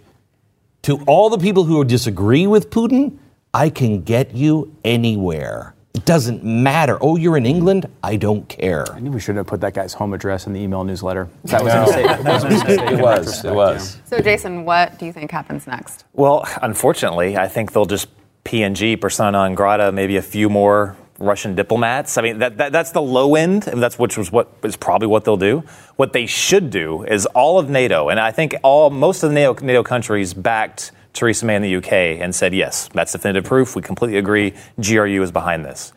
[0.84, 3.18] to all the people who disagree with Putin,
[3.54, 5.74] I can get you anywhere.
[5.96, 6.98] It doesn't matter.
[7.02, 7.88] Oh, you're in England?
[8.04, 8.89] I don't care.
[8.92, 11.28] I knew we shouldn't have put that guy's home address in the email newsletter.
[11.46, 12.06] That was a mistake.
[12.06, 12.92] That was a mistake It was.
[12.92, 14.02] It retrospect, was.
[14.06, 16.06] So, Jason, what do you think happens next?
[16.13, 18.08] Well, unfortunately, I think they'll just
[18.49, 22.17] PNG, persona non grata, maybe a few more Russian diplomats.
[22.17, 23.63] I mean, that, that that's the low end.
[23.63, 25.63] That's which was what is probably what they'll do.
[25.97, 29.35] What they should do is all of NATO, and I think all most of the
[29.35, 33.75] NATO, NATO countries backed Theresa May in the UK and said, yes, that's definitive proof.
[33.75, 34.55] We completely agree.
[34.81, 35.93] GRU is behind this.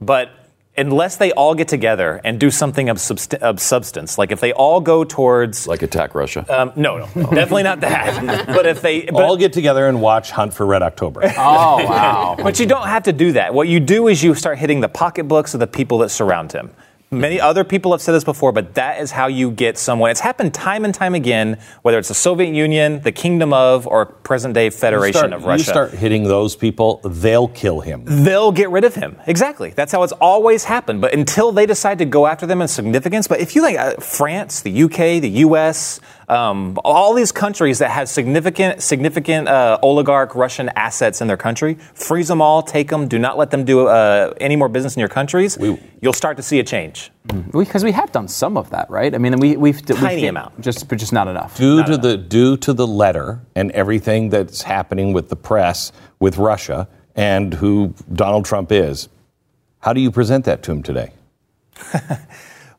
[0.00, 0.30] But
[0.78, 4.52] unless they all get together and do something of, subst- of substance, like if they
[4.52, 6.46] all go towards Like attack Russia.
[6.48, 8.46] um, no, no, definitely not that.
[8.58, 11.20] But if they, but, All get together and watch Hunt for Red October.
[11.24, 12.36] Oh, wow.
[12.40, 13.52] But you don't have to do that.
[13.52, 16.70] What you do is you start hitting the pocketbooks of the people that surround him.
[17.10, 20.10] Many other people have said this before, but that is how you get someone.
[20.10, 24.04] It's happened time and time again, whether it's the Soviet Union, the Kingdom of, or
[24.04, 25.58] present day Federation start, of Russia.
[25.58, 28.04] You start hitting those people, they'll kill him.
[28.04, 29.16] they'll get rid of him.
[29.26, 29.70] Exactly.
[29.70, 31.00] That's how it's always happened.
[31.00, 33.94] But until they decide to go after them in significance, but if you think uh,
[33.94, 40.34] France, the UK, the US, um, all these countries that have significant, significant uh, oligarch
[40.34, 43.86] Russian assets in their country, freeze them all, take them, do not let them do
[43.86, 45.56] uh, any more business in your countries.
[46.00, 47.10] you'll start to see a change.
[47.52, 49.14] Because we have done some of that, right?
[49.14, 50.60] I mean, we, we've Tiny we've, amount.
[50.60, 51.56] just but just not enough.
[51.56, 56.38] Due to the due to the letter and everything that's happening with the press with
[56.38, 59.08] Russia and who Donald Trump is,
[59.80, 61.12] how do you present that to him today?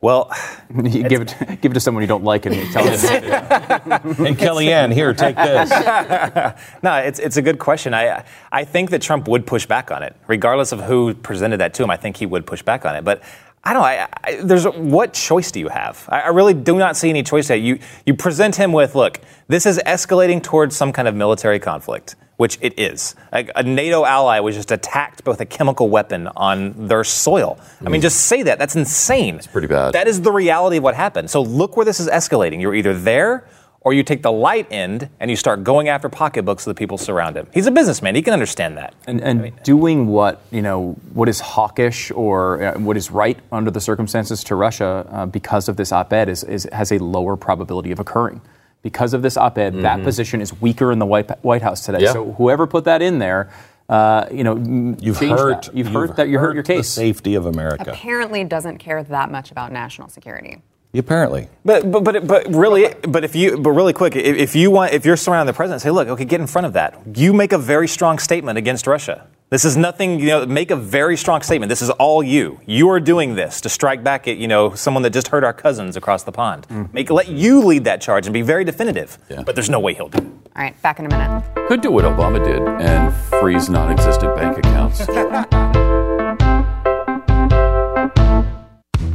[0.02, 0.32] Well,
[0.84, 3.00] you give it give it to someone you don't like and you tell them.
[3.00, 5.70] Hey, Kellyanne, here, take this.
[6.84, 7.94] No, it's, it's a good question.
[7.94, 11.74] I, I think that Trump would push back on it, regardless of who presented that
[11.76, 11.90] to him.
[11.90, 13.04] I think he would push back on it.
[13.04, 13.22] But
[13.64, 13.88] I don't know.
[13.88, 16.08] I, I, there's what choice do you have?
[16.10, 17.58] I, I really do not see any choice there.
[17.58, 22.16] You you present him with, look, this is escalating towards some kind of military conflict,
[22.40, 23.16] which it is.
[23.34, 27.60] Like, a NATO ally was just attacked with a chemical weapon on their soil.
[27.86, 28.58] I mean, just say that.
[28.58, 29.36] That's insane.
[29.36, 29.92] It's pretty bad.
[29.92, 31.30] That is the reality of what happened.
[31.30, 32.62] So look where this is escalating.
[32.62, 33.46] You're either there
[33.82, 36.98] or you take the light end and you start going after pocketbooks of the people
[36.98, 37.46] surround him.
[37.54, 38.16] He's a businessman.
[38.16, 38.94] He can understand that.
[39.06, 43.70] and, and doing what you know what is hawkish or uh, what is right under
[43.70, 47.92] the circumstances to Russia uh, because of this op-ed is, is has a lower probability
[47.92, 48.40] of occurring.
[48.82, 52.00] Because of this op-ed, that position is weaker in the White, White House today.
[52.02, 52.14] Yeah.
[52.14, 53.52] So whoever put that in there,
[53.90, 54.56] uh, you know,
[55.02, 55.64] You've hurt.
[55.64, 55.76] That.
[55.76, 56.30] You've, hurt that.
[56.30, 56.88] You hurt your the case.
[56.88, 57.92] safety of America.
[57.92, 60.62] Apparently, doesn't care that much about national security.
[60.94, 61.50] Apparently.
[61.66, 64.94] But but but, but really, but if you but really quick, if, if you want,
[64.94, 67.00] if you're surrounding the president, say, look, okay, get in front of that.
[67.16, 69.28] You make a very strong statement against Russia.
[69.50, 70.20] This is nothing.
[70.20, 71.70] You know, make a very strong statement.
[71.70, 72.60] This is all you.
[72.68, 75.54] You are doing this to strike back at you know someone that just hurt our
[75.54, 76.68] cousins across the pond.
[76.70, 76.94] Mm.
[76.94, 79.18] Make let you lead that charge and be very definitive.
[79.28, 79.42] Yeah.
[79.44, 80.24] But there's no way he'll do it.
[80.24, 81.44] All right, back in a minute.
[81.68, 85.08] Could do what Obama did and freeze non existent bank accounts.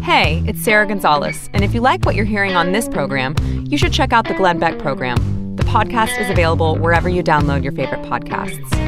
[0.02, 3.34] Hey, it's Sarah Gonzalez, and if you like what you're hearing on this program,
[3.66, 5.16] you should check out the Glenn Beck program.
[5.56, 8.83] The podcast is available wherever you download your favorite podcasts.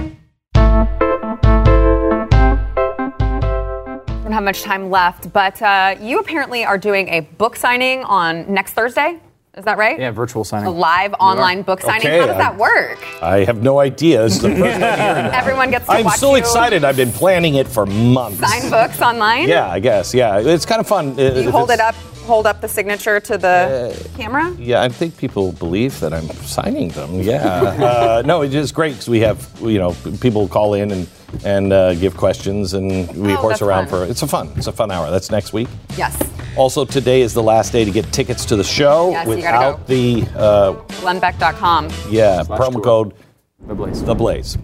[4.37, 8.75] Have much time left, but uh, you apparently are doing a book signing on next
[8.75, 9.18] Thursday.
[9.57, 9.99] Is that right?
[9.99, 10.66] Yeah, virtual signing.
[10.66, 12.07] A live online book signing.
[12.07, 12.99] Okay, How does I- that work?
[13.22, 14.25] I have no idea.
[14.25, 15.33] This the first I'm hearing about it.
[15.33, 16.85] Everyone gets to I'm so you excited.
[16.85, 18.38] I've been planning it for months.
[18.40, 19.49] sign books online.
[19.49, 20.12] Yeah, I guess.
[20.12, 21.16] Yeah, it's kind of fun.
[21.18, 21.94] You hold it up,
[22.27, 24.55] hold up the signature to the camera.
[24.59, 27.22] Yeah, I think people believe that I'm signing them.
[27.22, 27.40] Yeah.
[27.40, 31.09] uh, no, it is just great because we have, you know, people call in and
[31.45, 34.07] and uh, give questions and we Oh, horse around fun.
[34.07, 34.11] for.
[34.11, 34.51] It's a fun.
[34.57, 35.11] It's a fun hour.
[35.11, 35.69] That's next week.
[35.97, 36.17] Yes.
[36.57, 39.77] Also, today is the last day to get tickets to the show Yes, you gotta
[39.77, 39.95] without go.
[39.95, 41.89] the uh, GlennBeck.com.
[42.11, 42.83] yeah Slash promo tour.
[42.83, 43.15] code
[43.67, 44.03] The Blaze.
[44.05, 44.59] the Blaze.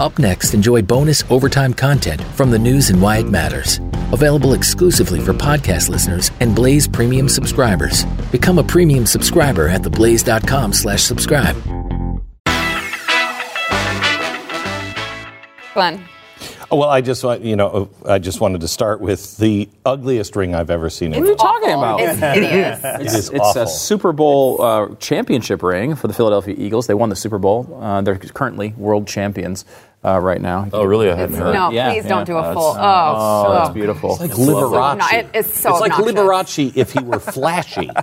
[0.00, 3.78] Up next, enjoy bonus overtime content from the news and why it matters.
[4.12, 8.04] Available exclusively for podcast listeners and Blaze Premium subscribers.
[8.32, 11.56] Become a premium subscriber at theblaze.com slash subscribe.
[15.74, 16.04] Glenn.
[16.70, 20.54] Oh, well, I just you know, I just wanted to start with the ugliest ring
[20.54, 21.12] I've ever seen.
[21.12, 22.00] What are you talking about?
[22.00, 22.80] It's hideous.
[23.00, 23.62] It is It's awful.
[23.62, 26.86] a Super Bowl uh, championship ring for the Philadelphia Eagles.
[26.88, 27.78] They won the Super Bowl.
[27.80, 29.64] Uh, they're currently world champions
[30.04, 30.68] uh, right now.
[30.72, 31.10] Oh, really?
[31.10, 31.54] I hadn't heard.
[31.54, 32.08] no, Yeah, please yeah.
[32.08, 32.70] don't do a Uh, full.
[32.72, 33.62] it's- Oh, Oh, oh.
[33.66, 34.10] it's beautiful.
[34.12, 34.98] It's like Liberace.
[34.98, 36.14] No, it- it's so It's like obnoxious.
[36.72, 37.88] Liberace if he were flashy.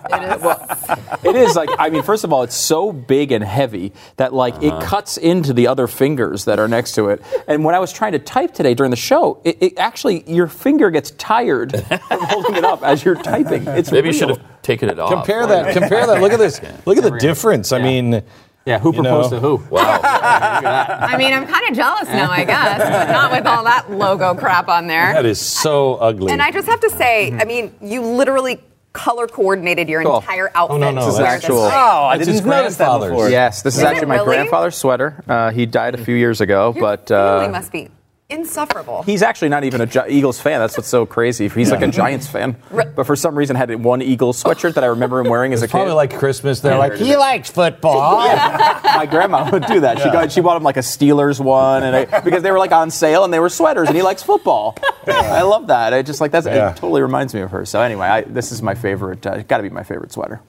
[1.22, 4.56] It is like I mean, first of all, it's so big and heavy that like
[4.56, 4.78] Uh-huh.
[4.78, 7.22] it cuts into the other fingers that are next to it.
[7.48, 10.48] And when I was trying to type today during the show, it, it actually your
[10.48, 13.68] finger gets tired from holding it up as you're typing.
[13.68, 15.12] It's Maybe you should have taken it off.
[15.12, 15.74] compare that.
[15.74, 16.22] Compare that.
[16.22, 16.62] Look at this.
[16.86, 17.72] Look at the difference.
[17.72, 18.24] I mean,
[18.70, 19.40] Yeah, who you proposed know.
[19.40, 19.56] to who?
[19.70, 20.00] Wow.
[20.04, 24.36] I mean, I'm kind of jealous now, I guess, but not with all that logo
[24.36, 25.14] crap on there.
[25.14, 26.32] that is so ugly.
[26.32, 28.60] And I just have to say, I mean, you literally
[28.94, 30.18] color coordinated your Cool.
[30.20, 30.76] entire outfit.
[30.76, 31.74] Oh, no, no, to that's wear actual- This.
[31.74, 33.30] Oh, I That's didn't notice that before.
[33.30, 34.26] Yes, this is, Is it actually my really?
[34.28, 35.24] grandfather's sweater.
[35.28, 37.90] Uh, he died a few years ago, Your but family uh, must be
[38.30, 39.04] insufferable.
[39.04, 40.60] he's actually not even a Gi- Eagles fan.
[40.60, 41.48] That's what's so crazy.
[41.50, 42.56] He's like a Giants fan,
[42.96, 45.66] but for some reason had one Eagles sweatshirt that I remember him wearing as a
[45.66, 45.78] it's kid.
[45.78, 46.60] probably like Christmas.
[46.60, 48.20] They're like, he likes football.
[48.84, 49.98] my grandma would do that.
[50.00, 52.72] She got she bought him like a Steelers one, and I, because they were like
[52.72, 54.78] on sale and they were sweaters, and he likes football.
[55.08, 55.94] I love that.
[55.94, 56.72] I just like that's Yeah.
[56.72, 56.76] it.
[56.78, 57.66] Totally reminds me of her.
[57.66, 59.26] So anyway, I, this is my favorite.
[59.26, 60.40] Uh, Got to be my favorite sweater.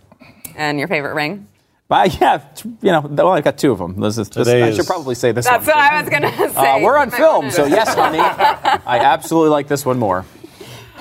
[0.57, 1.47] and your favorite ring?
[1.91, 2.41] But yeah,
[2.83, 4.01] you know, well, I've got two of them.
[4.01, 5.77] This is, this, I should probably say this That's one.
[5.77, 6.71] what I was going to say.
[6.71, 10.25] Uh, we're on film, so yes, honey, I absolutely like this one more.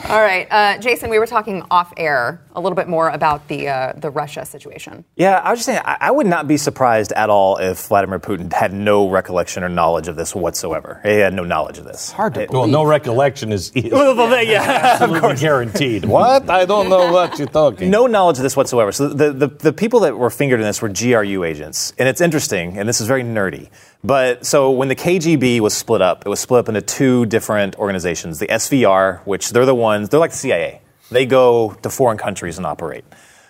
[0.08, 3.68] All right, uh, Jason, we were talking off air a little bit more about the
[3.68, 5.04] uh, the Russia situation.
[5.16, 8.20] Yeah, I was just saying, I, I would not be surprised at all if Vladimir
[8.20, 11.00] Putin had no recollection or knowledge of this whatsoever.
[11.04, 11.96] He had no knowledge of this.
[11.96, 14.62] It's Hard to It- well, no recollection is, is Well, well, yeah,
[15.00, 16.06] absolutely guaranteed.
[16.10, 16.50] What?
[16.50, 17.90] I don't know what you're talking.
[17.92, 18.92] No knowledge of this whatsoever.
[18.92, 21.94] So the, the, the people that were fingered in this were GRU agents.
[22.00, 23.70] And it's interesting, and this is very nerdy.
[24.04, 27.78] But so when the KGB was split up, it was split up into two different
[27.78, 28.40] organizations.
[28.40, 30.82] The SVR, which they're the ones, they're like the CIA.
[31.12, 33.04] They go to foreign countries and operate.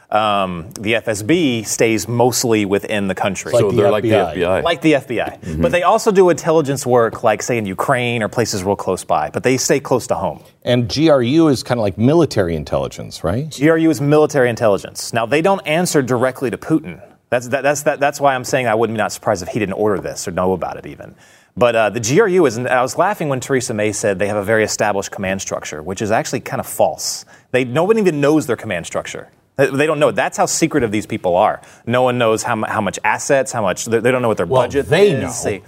[0.09, 3.51] Um, the FSB stays mostly within the country.
[3.51, 4.35] Like so the they're like the FBI.
[4.35, 4.63] FBI.
[4.63, 5.61] Like the FBI.
[5.61, 9.29] But they also do intelligence work, like, say, in Ukraine or places real close by.
[9.29, 10.43] But they stay close to home.
[10.63, 13.55] And GRU is kind of like military intelligence, right?
[13.55, 15.13] GRU is military intelligence.
[15.13, 17.03] Now, they don't answer directly to Putin.
[17.29, 19.59] That's, that, that's, that, that's why I'm saying I wouldn't be not surprised if he
[19.59, 21.15] didn't order this or know about it even.
[21.55, 24.37] But uh, the GRU is, and I was laughing when Theresa May said they have
[24.37, 27.25] a very established command structure, which is actually kind of false.
[27.51, 29.29] They, nobody even knows their command structure.
[29.57, 30.11] They, don't know.
[30.11, 31.61] That's how secretive these people are.
[31.85, 34.45] No one knows how, how much assets, how much, they, they don't know what their
[34.45, 35.21] Well, budget they is.
[35.21, 35.51] know.
[35.51, 35.61] They-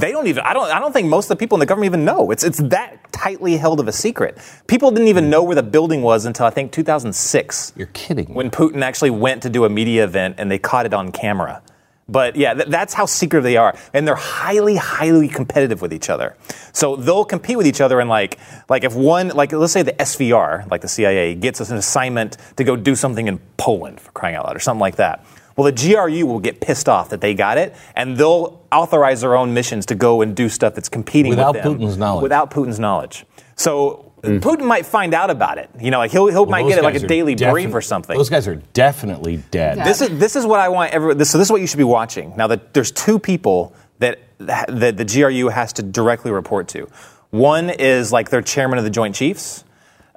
[0.00, 0.42] they don't even.
[0.44, 0.70] I don't.
[0.70, 2.30] I don't think most of the people in the government even know.
[2.30, 4.38] It's it's that tightly held of a secret.
[4.66, 7.72] People didn't even know where the building was until I think 2006.
[7.76, 8.34] You're kidding.
[8.34, 11.62] When Putin actually went to do a media event and they caught it on camera.
[12.08, 16.08] But yeah, th- that's how secretive they are, and they're highly, highly competitive with each
[16.08, 16.36] other.
[16.72, 19.92] So they'll compete with each other, and like, like if one, like let's say the
[19.94, 24.12] SVR, like the CIA, gets us an assignment to go do something in Poland for
[24.12, 25.24] crying out loud, or something like that.
[25.56, 29.36] Well, the GRU will get pissed off that they got it, and they'll authorize their
[29.36, 32.22] own missions to go and do stuff that's competing Without with them, Putin's knowledge.
[32.22, 33.24] Without Putin's knowledge.
[33.56, 35.70] So Putin might find out about it.
[35.80, 38.16] You know, like he'll, he'll might get it like a are daily brief or something.
[38.16, 39.78] Those guys are definitely dead.
[39.78, 41.18] This is this is what I want everyone.
[41.18, 42.36] This, so this is what you should be watching.
[42.36, 46.88] Now that there's two people that that the GRU has to directly report to.
[47.30, 49.64] One is like their chairman of the Joint Chiefs,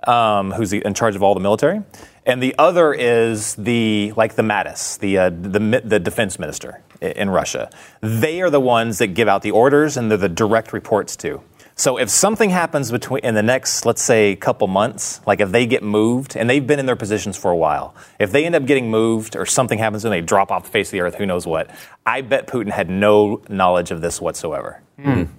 [0.05, 1.81] um, who's the, in charge of all the military,
[2.29, 7.29] and the other is the like the Mattis, the uh, the the defense minister in
[7.29, 7.69] Russia.
[8.01, 11.41] They are the ones that give out the orders, and they're the direct reports to.
[11.75, 15.65] So if something happens between in the next, let's say, couple months, like if they
[15.65, 18.65] get moved and they've been in their positions for a while, if they end up
[18.65, 21.25] getting moved or something happens and they drop off the face of the earth, who
[21.25, 21.69] knows what?
[22.05, 24.81] I bet Putin had no knowledge of this whatsoever.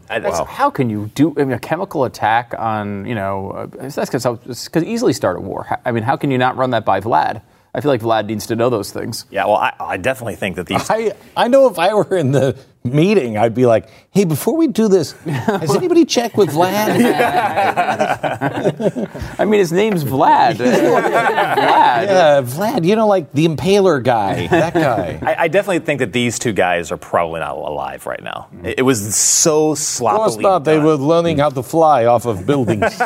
[0.09, 4.11] That's- How can you do I mean, a chemical attack on, you know, uh, that's
[4.11, 5.67] because easily start a war.
[5.85, 7.43] I mean, how can you not run that by Vlad?
[7.75, 9.27] I feel like Vlad needs to know those things.
[9.31, 10.89] Yeah, well, I, I definitely think that these.
[10.91, 14.67] I, I know if I were in the meeting, I'd be like, hey, before we
[14.67, 16.99] do this, has anybody checked with Vlad?
[19.39, 20.55] I mean, his name's Vlad.
[20.57, 21.11] Vlad.
[21.11, 25.19] yeah, Vlad, you know, like the impaler guy, that guy.
[25.23, 28.49] I, I definitely think that these two guys are probably not alive right now.
[28.65, 30.25] It, it was so Of sloppily.
[30.25, 30.65] course not.
[30.65, 30.85] They done.
[30.85, 33.01] were learning how to fly off of buildings.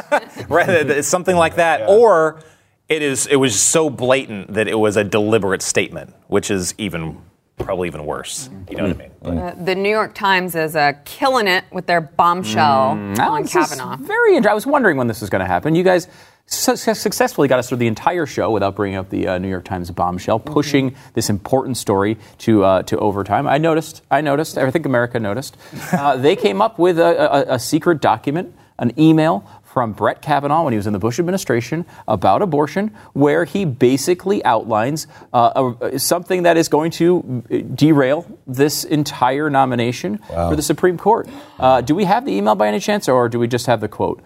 [0.48, 0.68] right?
[0.68, 2.40] It's something like that, or
[2.88, 3.26] it is.
[3.26, 7.20] It was so blatant that it was a deliberate statement, which is even
[7.58, 8.50] probably even worse.
[8.68, 9.38] You know what I mean?
[9.38, 13.52] Uh, the New York Times is uh, killing it with their bombshell Now, on this
[13.52, 13.96] Kavanaugh.
[13.96, 14.50] Very interesting.
[14.50, 15.74] I was wondering when this was going to happen.
[15.74, 16.08] You guys
[16.46, 19.48] su- su- successfully got us through the entire show without bringing up the uh, New
[19.48, 23.46] York Times bombshell, pushing this important story to uh, to overtime.
[23.46, 24.02] I noticed.
[24.10, 24.58] I noticed.
[24.58, 25.56] I think America noticed.
[25.92, 30.62] Uh, they came up with a, a, a secret document, an email from Brett Kavanaugh
[30.62, 35.98] when he was in the Bush administration about abortion, where he basically outlines uh, a,
[35.98, 41.28] something that is going to uh, derail this entire nomination for the Supreme Court.
[41.58, 43.88] Uh, do we have the email by any chance, or do we just have the
[43.88, 44.22] quote?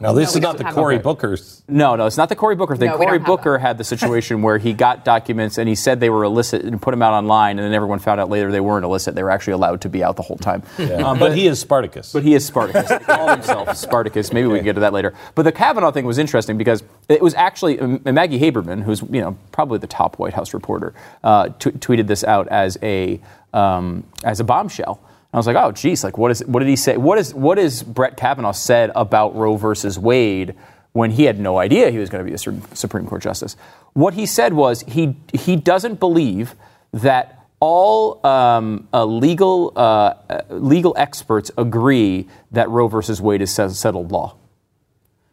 [0.00, 0.98] now, this No, is not the have Cory.
[0.98, 1.62] Booker's.
[1.66, 2.88] No, no, it's not the Cory Booker thing.
[2.90, 6.24] No, Cory Booker had the situation where he got documents and he said they were
[6.24, 9.14] illicit and put them out online, and then everyone found out later they weren't illicit.
[9.14, 10.62] They were actually allowed to be out the whole time.
[10.78, 12.12] Um, but he is Spartacus.
[12.12, 12.88] But he is Spartacus.
[12.90, 14.32] He called himself Spartacus.
[14.32, 15.14] Maybe we can get to that later.
[15.34, 19.36] But the Kavanaugh thing was interesting because it was actually Maggie Haberman, who's you know
[19.52, 23.20] probably the top White House reporter, uh, t- tweeted this out as a
[23.52, 25.00] um, as a bombshell.
[25.02, 26.96] And I was like, oh, geez, like what is what did he say?
[26.96, 30.54] What is what is Brett Kavanaugh said about Roe versus Wade?
[30.92, 33.56] When he had no idea he was going to be a Supreme Court justice,
[33.94, 36.54] what he said was he he doesn't believe
[36.92, 43.52] that all um, uh, legal uh, uh, legal experts agree that Roe versus Wade is
[43.52, 44.36] settled law.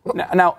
[0.06, 0.58] Now, now,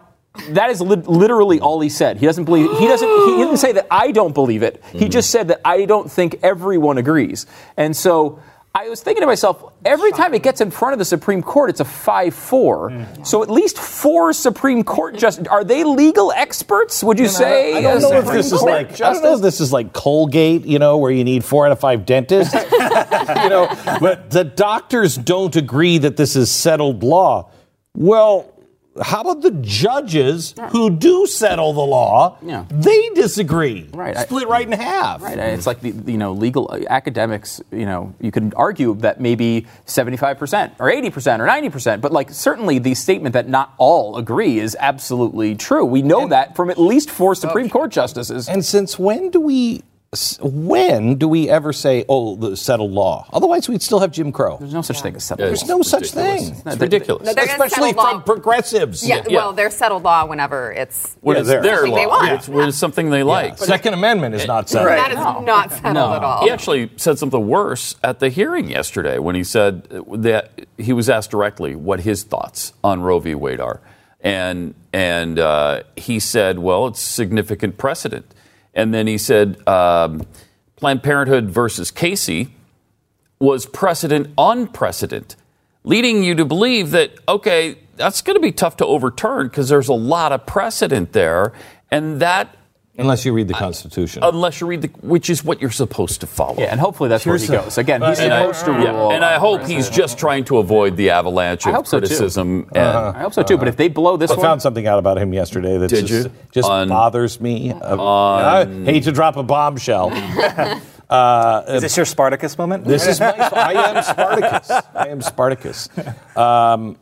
[0.50, 2.16] that is lit- literally all he said.
[2.18, 2.70] He doesn't believe.
[2.78, 3.08] He doesn't.
[3.08, 4.82] He didn't say that I don't believe it.
[4.92, 7.46] He just said that I don't think everyone agrees.
[7.76, 8.40] And so.
[8.74, 11.68] I was thinking to myself, every time it gets in front of the Supreme Court,
[11.68, 12.90] it's a 5 4.
[12.90, 13.26] Mm.
[13.26, 15.46] So at least four Supreme Court justices.
[15.48, 17.76] Are they legal experts, would you say?
[17.76, 19.74] I don't as know if this is Court like I don't know if this is
[19.74, 22.54] like Colgate, you know, where you need four out of five dentists.
[22.72, 23.68] you know,
[24.00, 27.50] but the doctors don't agree that this is settled law.
[27.94, 28.51] Well,
[29.00, 32.36] how about the judges who do settle the law?
[32.42, 32.66] Yeah.
[32.70, 33.88] They disagree.
[33.92, 35.22] Right, I- Split right in half.
[35.22, 35.38] Right.
[35.38, 37.60] It's like the you know legal uh, academics.
[37.70, 41.70] You know, you can argue that maybe seventy five percent or eighty percent or ninety
[41.70, 45.84] percent, but like certainly the statement that not all agree is absolutely true.
[45.84, 48.48] We know that from at least four Supreme Court justices.
[48.48, 49.82] And since when do we
[50.42, 53.26] when do we ever say, "Oh, the settled law"?
[53.32, 54.58] Otherwise, we'd still have Jim Crow.
[54.60, 55.48] There's no such thing as settled.
[55.48, 55.76] There's law.
[55.78, 56.54] no such thing.
[56.66, 57.24] It's ridiculous.
[57.34, 58.10] No, Especially settle law.
[58.10, 59.08] from progressives.
[59.08, 61.16] Yeah, well, they're settled law whenever it's.
[61.22, 62.32] When Yeah, it's they're- their Something they law, want.
[62.32, 63.56] it's, when it's something they like.
[63.58, 64.90] Second Amendment is not settled.
[64.90, 66.12] That is not settled no.
[66.14, 66.44] at all.
[66.44, 69.84] He actually said something worse at the hearing yesterday when he said
[70.18, 73.34] that he was asked directly what his thoughts on Roe v.
[73.34, 73.80] Wade are,
[74.20, 78.26] and and uh, he said, "Well, it's significant precedent."
[78.74, 80.26] And then he said, um,
[80.76, 82.54] "Planned Parenthood versus Casey
[83.38, 85.36] was precedent on precedent,
[85.84, 89.88] leading you to believe that okay, that's going to be tough to overturn because there's
[89.88, 91.52] a lot of precedent there,
[91.90, 92.56] and that."
[92.98, 94.22] Unless you read the Constitution.
[94.22, 96.58] Unless you read the, which is what you're supposed to follow.
[96.58, 97.78] Yeah, and hopefully that's where he a- goes.
[97.78, 99.12] Again, he's And I, supposed to yeah, rule.
[99.12, 102.06] and I hope he's just trying to avoid the avalanche I of hope so, too.
[102.06, 102.68] criticism.
[102.74, 103.56] And I hope so too.
[103.56, 106.04] But if they blow this I one, found something out about him yesterday that Did
[106.06, 106.32] just, you?
[106.52, 107.72] just On- bothers me.
[107.72, 110.12] Uh, I hate to drop a bombshell.
[111.68, 112.84] Is this your Spartacus moment?
[112.84, 113.30] This is my.
[113.32, 114.70] I am Spartacus.
[114.94, 115.88] I am Spartacus.
[116.36, 116.96] Um,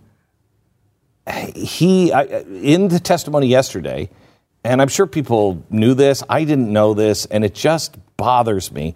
[1.54, 2.22] he I,
[2.62, 4.08] in the testimony yesterday,
[4.64, 6.22] and I'm sure people knew this.
[6.28, 8.94] I didn't know this, and it just bothers me.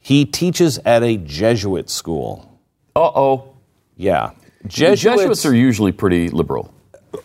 [0.00, 2.58] He teaches at a Jesuit school.
[2.96, 3.54] uh oh,
[3.96, 4.32] Yeah,
[4.66, 6.72] Jesuits, Jesuits are usually pretty liberal.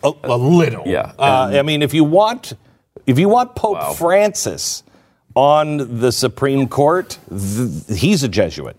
[0.04, 0.86] a, a little.
[0.86, 1.12] Yeah.
[1.18, 2.52] Uh, I mean, if you want,
[3.06, 3.92] if you want Pope Wow.
[3.94, 4.82] Francis
[5.34, 8.76] on the Supreme Court, th- he's a Jesuit.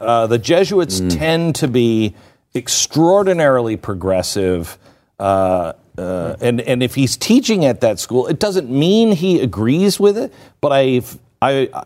[0.00, 2.14] Uh, the Jesuits tend to be
[2.54, 4.78] extraordinarily progressive.
[5.18, 10.00] Uh, uh, and, and if he's teaching at that school, it doesn't mean he agrees
[10.00, 10.32] with it,
[10.62, 11.84] but I've, I, I,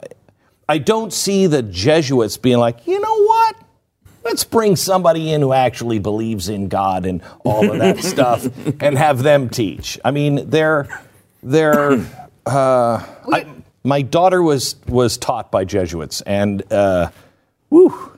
[0.69, 3.57] I don't see the Jesuits being like, you know what?
[4.23, 8.47] Let's bring somebody in who actually believes in God and all of that stuff
[8.81, 9.99] and have them teach.
[10.05, 10.89] I mean, they're,
[11.43, 11.93] they're,
[12.47, 13.47] uh, I,
[13.83, 17.11] my daughter was, was taught by Jesuits, and, uh,
[17.69, 18.12] whew,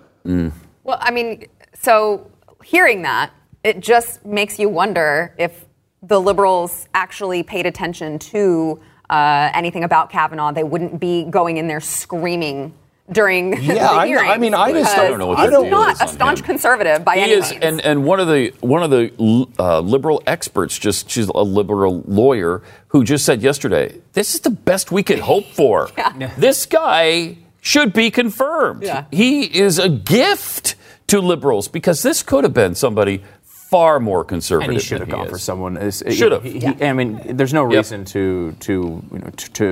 [0.84, 1.46] Well, I mean,
[1.80, 2.30] so
[2.62, 3.32] hearing that,
[3.64, 5.65] it just makes you wonder if
[6.06, 8.80] the liberals actually paid attention to
[9.10, 10.52] uh, anything about Kavanaugh.
[10.52, 12.74] They wouldn't be going in there screaming
[13.12, 15.60] during Yeah, the I- I mean, I just- because I don't know what he's their
[15.60, 16.44] deal not is a staunch him.
[16.46, 17.62] conservative by He any is, means.
[17.62, 19.12] and and one of the one of the
[19.60, 24.50] uh, liberal experts, just she's a liberal lawyer who just said yesterday, this is the
[24.50, 25.88] best we could hope for.
[25.98, 26.32] yeah.
[26.36, 28.82] This guy should be confirmed.
[28.82, 29.04] Yeah.
[29.12, 30.74] He is a gift
[31.06, 33.22] to liberals because this could have been somebody
[33.76, 34.70] far more conservative.
[34.70, 35.30] And he should have gone is.
[35.32, 35.72] for someone.
[35.90, 36.42] Should have.
[36.42, 37.76] he- he- I mean, there's no Yep.
[37.78, 38.72] reason to to
[39.12, 39.46] you know to.
[39.58, 39.66] to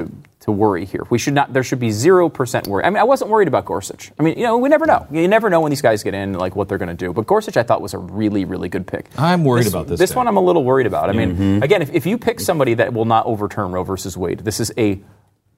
[0.44, 1.04] to worry here.
[1.08, 1.54] We should not.
[1.54, 2.84] There should be zero percent worry.
[2.84, 4.12] I mean, I wasn't worried about Gorsuch.
[4.18, 5.06] I mean, you know, we never know.
[5.10, 7.14] You never know when these guys get in, like what they're going to do.
[7.14, 9.06] But Gorsuch, I thought was a really, really good pick.
[9.16, 10.18] I'm worried about this This guy.
[10.20, 11.08] one, I'm a little worried about.
[11.08, 11.62] I mean, Mm-hmm.
[11.62, 14.70] again, if, if you pick somebody that will not overturn Roe versus Wade, this is
[14.76, 15.00] a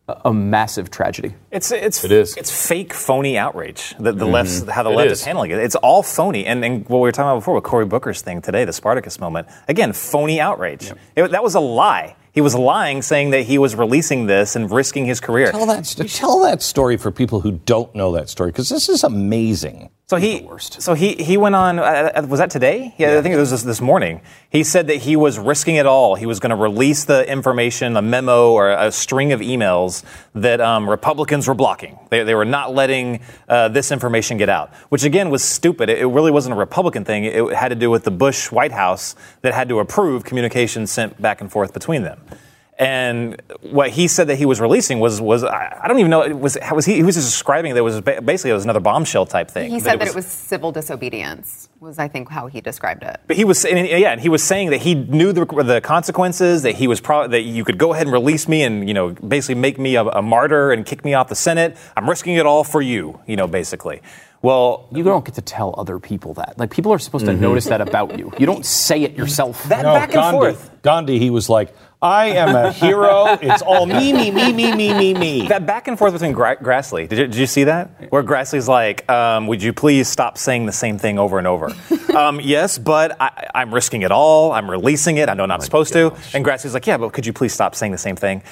[0.09, 1.35] a massive tragedy.
[1.51, 2.37] It's it's It is.
[2.37, 3.95] it's fake phony outrage.
[3.99, 4.71] The, the left's mm-hmm.
[4.71, 5.19] how the It left is.
[5.21, 5.59] is handling it.
[5.59, 6.47] It's all phony.
[6.47, 9.19] And, and what we were talking about before with Cory Booker's thing today, the Spartacus
[9.19, 9.49] moment.
[9.69, 10.93] Again, phony outrage.
[11.17, 12.15] It- that was a lie.
[12.33, 15.51] He was lying, saying that he was releasing this and risking his career.
[15.51, 19.03] Tell that, tell that story for people who don't know that story, because this is
[19.05, 19.89] amazing.
[20.09, 21.81] So he, so he, he went on.
[21.81, 22.95] Uh, uh, was that today?
[22.97, 24.21] Yeah, I think it was this, this morning.
[24.51, 26.15] He said that he was risking it all.
[26.15, 30.61] He was going to release the information, a memo or a string of emails that
[30.61, 31.99] um, Republicans were blocking.
[32.11, 35.91] They, they were not letting uh, this information get out, which again was stupid.
[35.91, 37.25] It, it really wasn't a Republican thing.
[37.25, 41.21] It had to do with the Bush White House that had to approve communications sent
[41.21, 42.21] back and forth between them.
[42.79, 46.23] And what he said that he was releasing was was I I don't even know
[46.23, 48.81] it was was he, he was just describing that it was basically it was another
[48.81, 49.71] bombshell type thing.
[49.71, 53.19] he said that it was civil disobedience, was I think how he described it.
[53.27, 56.63] But he was, and yeah, and he was saying that he knew the, the consequences.
[56.63, 59.11] That he was pro- that you could go ahead and release me, and you know,
[59.11, 61.79] basically make me a, a martyr and kick me off the Senate.
[61.97, 64.03] I'm risking it all for you, you know, basically.
[64.43, 66.59] Well, You don't get to tell other people that.
[66.59, 67.41] Like people are supposed to mm-hmm.
[67.41, 68.33] notice that about you.
[68.39, 69.65] You don't say it yourself.
[69.65, 70.83] that No, back and Gandhi, forth.
[70.83, 71.75] Gandhi, he was like,
[72.07, 73.37] I am a hero.
[73.43, 75.49] It's all me, me, me, me, me, me, me.
[75.49, 77.09] That back and forth between Gra- Grassley.
[77.09, 78.13] Did you, did you see that?
[78.13, 81.75] Where Grassley's like, um, "Would you please stop saying the same thing over and over?"
[82.17, 84.53] um, yes, but I, I'm risking it all.
[84.53, 85.29] I'm releasing it.
[85.29, 86.15] I know I'm not supposed to.
[86.33, 88.43] And Grassley's like, "Yeah, but could you please stop saying the same thing?"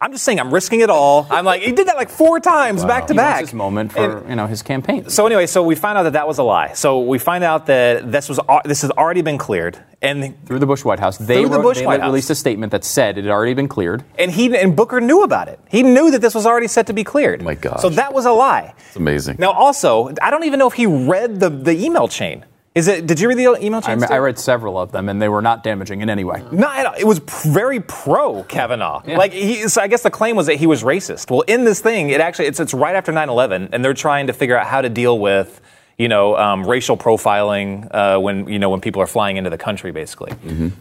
[0.00, 1.26] I'm just saying I'm risking it all.
[1.28, 3.40] I'm like, he did that like four times back to He back.
[3.40, 5.08] his moment for And- you know his campaign.
[5.08, 6.72] So anyway, so we find out that that was a lie.
[6.74, 10.66] So we find out that this was this has already been cleared, and through the
[10.66, 12.08] Bush White House, they, Through the Bush they White House.
[12.10, 14.04] released a statement that said it had already been cleared.
[14.18, 15.58] and he and Booker knew about it.
[15.68, 17.40] He knew that this was already set to be cleared.
[17.42, 17.80] Oh my God.
[17.80, 18.74] So that was a lie.
[18.86, 19.36] It's amazing.
[19.40, 22.44] Now, also, I don't even know if he read the, the email chain.
[22.78, 23.08] Is it?
[23.08, 23.96] Did you read the email I?
[24.08, 26.44] I read several of them, and they were not damaging in any way.
[26.52, 26.94] Not at all.
[26.96, 29.02] It was p- very pro Kavanaugh.
[29.04, 29.18] Yeah.
[29.18, 31.28] Like he, so I guess the claim was that he was racist.
[31.28, 34.32] Well, in this thing, it actually it's, it's right after 9/11, and they're trying to
[34.32, 35.60] figure out how to deal with
[35.98, 39.58] you know um, racial profiling uh, when you know when people are flying into the
[39.58, 40.32] country, basically.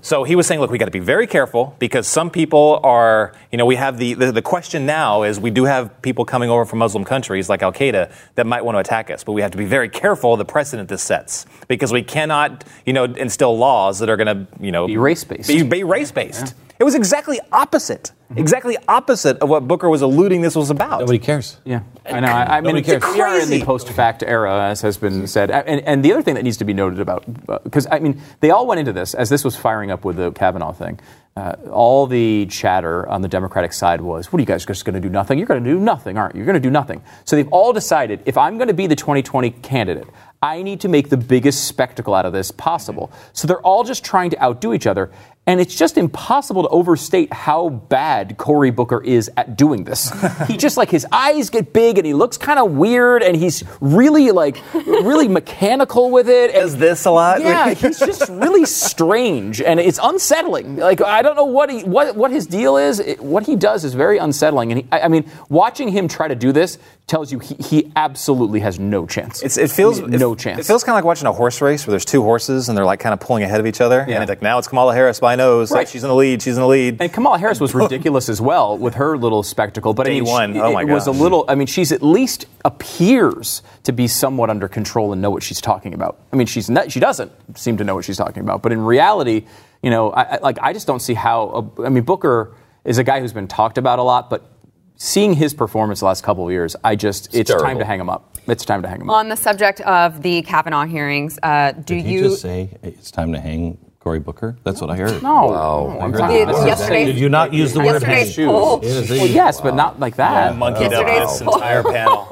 [0.01, 3.33] So he was saying, look, we got to be very careful because some people are
[3.51, 6.49] you know we have the, the the question now is we do have people coming
[6.49, 9.41] over from Muslim countries like Al Qaeda that might want to attack us, but we
[9.41, 13.05] have to be very careful of the precedent this sets because we cannot you know
[13.05, 15.47] instill laws that are going to you know Be race-based.
[15.47, 16.53] be, be race based.
[16.79, 18.11] It was exactly opposite.
[18.35, 20.99] Exactly opposite of what Booker was alluding this was about.
[20.99, 21.59] Nobody cares.
[21.63, 22.27] Yeah, I know.
[22.27, 23.03] I, I mean, Nobody cares.
[23.13, 25.49] we are in the post-fact era, as has been said.
[25.49, 27.23] And, and the other thing that needs to be noted about,
[27.63, 30.31] because I mean, they all went into this as this was firing up with the
[30.31, 30.99] Kavanaugh thing.
[31.37, 34.95] Uh, all the chatter on the Democratic side was, "What are you guys just going
[34.95, 35.37] to do nothing?
[35.37, 36.39] You're going to do nothing, aren't you?
[36.39, 38.95] You're going to do nothing." So they've all decided, if I'm going to be the
[38.95, 40.07] 2020 candidate,
[40.41, 43.11] I need to make the biggest spectacle out of this possible.
[43.33, 45.11] So they're all just trying to outdo each other.
[45.47, 50.11] And it's just impossible to overstate how bad Cory Booker is at doing this.
[50.47, 53.63] he just like his eyes get big and he looks kind of weird and he's
[53.79, 56.51] really like really mechanical with it.
[56.51, 57.41] And, Does this a lot?
[57.41, 60.75] Yeah, he's just really strange and it's unsettling.
[60.75, 62.99] Like I don't know what he what what his deal is.
[62.99, 64.71] It- what he does is very unsettling.
[64.71, 66.77] And he, I, I mean, watching him try to do this
[67.07, 69.41] tells you he, he absolutely has no chance.
[69.41, 70.59] It's, it feels no it, chance.
[70.59, 72.85] It feels kind of like watching a horse race where there's two horses and they're
[72.85, 74.01] like kind of pulling ahead of each other.
[74.01, 75.71] And it's like now it's Kamala Harris by nose.
[75.71, 75.79] Right.
[75.79, 76.41] Like she's in the lead.
[76.41, 77.01] She's in the lead.
[77.01, 79.93] And Kamala Harris was ridiculous as well with her little spectacle.
[79.93, 80.53] But I mean, one.
[80.53, 81.45] she- Oh my it was a little.
[81.47, 85.61] I mean, she's at least appears to be somewhat under control and know what she's
[85.61, 86.19] talking about.
[86.33, 88.61] I mean, she's not, she doesn't seem to know what she's talking about.
[88.61, 89.45] But in reality,
[89.81, 91.71] you know, I, I, like I just don't see how.
[91.83, 94.49] I mean, Booker is a guy who's been talked about a lot, but
[94.95, 98.09] seeing his performance the last couple of years, I just it's, time to hang him
[98.09, 98.37] up.
[98.47, 99.15] It's time to hang him up.
[99.17, 102.19] On the subject of the Kavanaugh hearings, uh, do Did you?
[102.19, 103.77] you just say it's time to hang
[104.07, 104.55] Cory Booker.
[104.63, 105.21] That's what I heard.
[105.21, 105.47] No.
[105.47, 105.97] Wow.
[105.99, 106.37] I'm Did sorry.
[106.65, 108.47] Yesterday- Did you not use the word Yesterday's hang?
[108.47, 108.77] poll.
[108.79, 110.55] It is Well, a- yes, but not like that.
[110.55, 111.55] Monkeyed up Yesterday's this poll.
[111.55, 112.25] entire panel.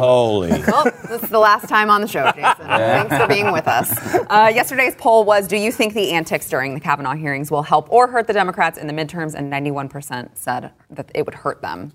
[0.00, 0.50] Holy.
[0.66, 2.54] Well, this is the last time on the show, Jason.
[2.66, 3.90] Thanks for being with us.
[4.30, 7.90] Uh, yesterday's poll was Do you think the antics during the Kavanaugh hearings will help
[7.92, 9.34] or hurt the Democrats in the midterms?
[9.34, 11.92] And 91% said that it would hurt them.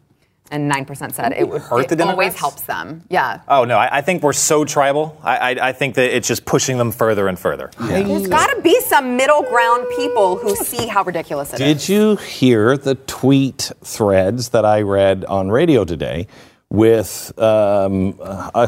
[0.52, 3.04] And 9% said it would Hurt it the always helps them.
[3.10, 3.42] Yeah.
[3.48, 5.20] Oh no, I, I think we're so tribal.
[5.24, 7.70] I, I, I think that it's just pushing them further and further.
[7.80, 11.88] There's got to be some middle ground people who see how ridiculous it is.
[11.88, 16.28] Did you hear the tweet threads that I read on radio today
[16.70, 18.68] with um, uh,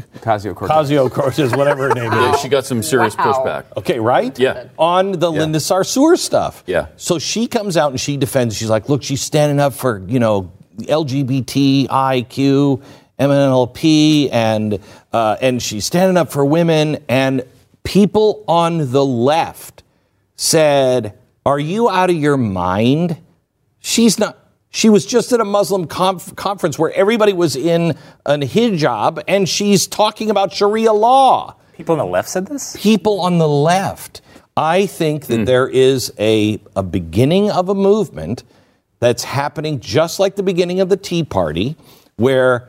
[0.00, 0.90] Asakio Ocasio-Cortez.
[0.90, 2.40] Ocasio Cortez, whatever her name Yeah, is?
[2.40, 3.24] she got some serious Wow.
[3.24, 3.64] pushback.
[3.76, 4.36] Okay, right?
[4.38, 4.64] Yeah.
[4.78, 6.62] On the Linda Sarsour stuff.
[6.66, 6.86] Yeah.
[6.96, 8.56] So she comes out and she defends.
[8.56, 12.82] She's like, look, she's standing up for, you know, LGBTIQ,
[13.18, 14.78] MNLP, and,
[15.12, 16.98] uh, and she's standing up for women.
[17.08, 17.44] And
[17.84, 19.82] people on the left
[20.36, 21.16] said,
[21.46, 23.18] Are you out of your mind?
[23.80, 24.38] She's not.
[24.74, 27.96] She was just at a Muslim conf- conference where everybody was in
[28.26, 32.76] an hijab and she's talking about Sharia law People on the left said this.
[32.76, 34.20] people on the left.
[34.56, 38.42] I think that there is a, a beginning of a movement
[38.98, 41.76] that's happening just like the beginning of the Tea Party,
[42.16, 42.68] where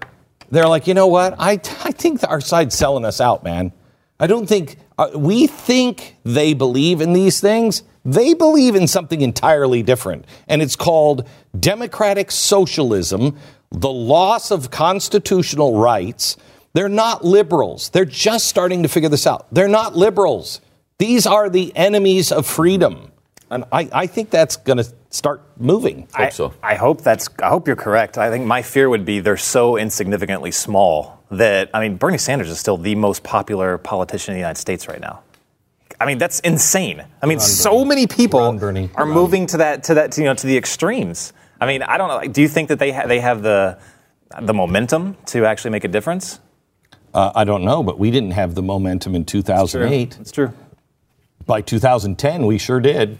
[0.51, 1.33] they're like, you know what?
[1.39, 3.71] I, I think our side's selling us out, man.
[4.19, 7.81] I don't think, uh, we think they believe in these things.
[8.05, 10.25] They believe in something entirely different.
[10.47, 11.27] And it's called
[11.59, 13.37] democratic socialism,
[13.71, 16.37] the loss of constitutional rights.
[16.73, 17.89] They're not liberals.
[17.89, 19.47] They're just starting to figure this out.
[19.51, 20.61] They're not liberals.
[20.99, 23.11] These are the enemies of freedom.
[23.49, 26.07] And I, I think that's going to start moving.
[26.13, 26.53] I, hope, so.
[26.61, 27.29] I hope that's.
[27.41, 28.17] I hope you're correct.
[28.17, 32.49] I think my fear would be they're so insignificantly small that I mean Bernie Sanders
[32.49, 35.21] is still the most popular politician in the United States right now.
[36.05, 37.03] I mean that's insane.
[37.19, 38.91] I mean so many people Run, Bernie.
[38.93, 41.33] are moving to that to that to, you know to the extremes.
[41.59, 42.15] I mean I don't know.
[42.17, 43.79] Like, do you think that they ha- they have the
[44.39, 46.39] the momentum to actually make a difference?
[47.11, 50.17] Uh, I don't know, but we didn't have the momentum in 2008.
[50.21, 50.53] It's true.
[51.47, 53.17] By 2010, we sure did.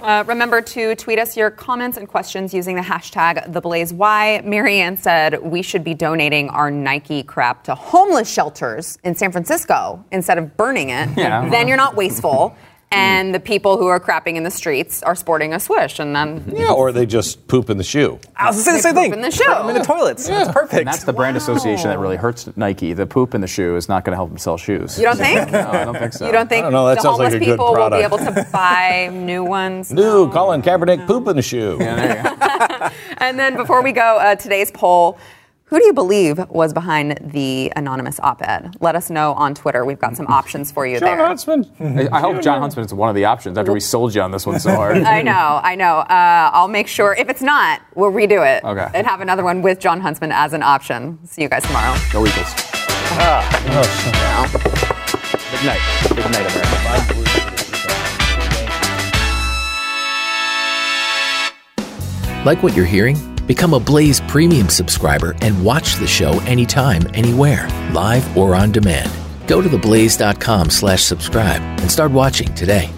[0.00, 4.44] Uh, remember to tweet us your comments and questions using the hashtag TheBlazeWhy.
[4.44, 10.04] Marianne said we should be donating our Nike crap to homeless shelters in San Francisco
[10.12, 11.08] instead of burning it.
[11.16, 11.48] Yeah.
[11.48, 12.54] Then you're not wasteful.
[12.92, 16.44] And the people who are crapping in the streets are sporting a swish, and then
[16.56, 18.20] Yeah, or they just poop in the shoe.
[18.36, 19.12] I was saying the same poop thing.
[19.14, 19.44] in the shoe.
[19.44, 20.28] Put them in the toilets.
[20.28, 20.74] That's perfect.
[20.78, 22.92] And that's the brand association that really hurts Nike.
[22.92, 24.96] The poop in the shoe is not going to help them sell shoes.
[24.98, 25.50] you don't think?
[25.50, 26.26] No, I don't think so.
[26.26, 27.90] You don't think I don't know, that the sounds like homeless a good people will
[27.90, 29.92] be able to buy new ones?
[29.92, 31.78] New Colin Kaepernick poop in the shoe.
[31.80, 32.88] Yeah, there you go.
[33.18, 35.18] And then before we go, uh, today's poll.
[35.68, 38.76] Who do you believe was behind the anonymous op-ed?
[38.78, 39.84] Let us know on Twitter.
[39.84, 41.08] We've got some options for you there.
[41.08, 41.26] Jon there.
[41.26, 41.66] Huntsman.
[41.80, 44.30] I I hope Jon Huntsman is one of the options after we sold you on
[44.30, 44.98] this one so hard.
[45.02, 45.98] I know, I know.
[45.98, 47.14] Uh, I'll make sure.
[47.14, 48.88] If it's not, we'll redo it Okay.
[48.94, 51.18] and have another one with Jon Huntsman as an option.
[51.26, 51.96] See you guys tomorrow.
[52.12, 52.54] Go Eagles.
[55.50, 55.80] Big night.
[56.14, 57.26] Big night, America.
[62.44, 63.35] Like what you're hearing?
[63.46, 69.10] Become a Blaze Premium subscriber and watch the show anytime, anywhere, live or on demand.
[69.46, 72.90] Go to theblaze.com slash subscribe and start watching today.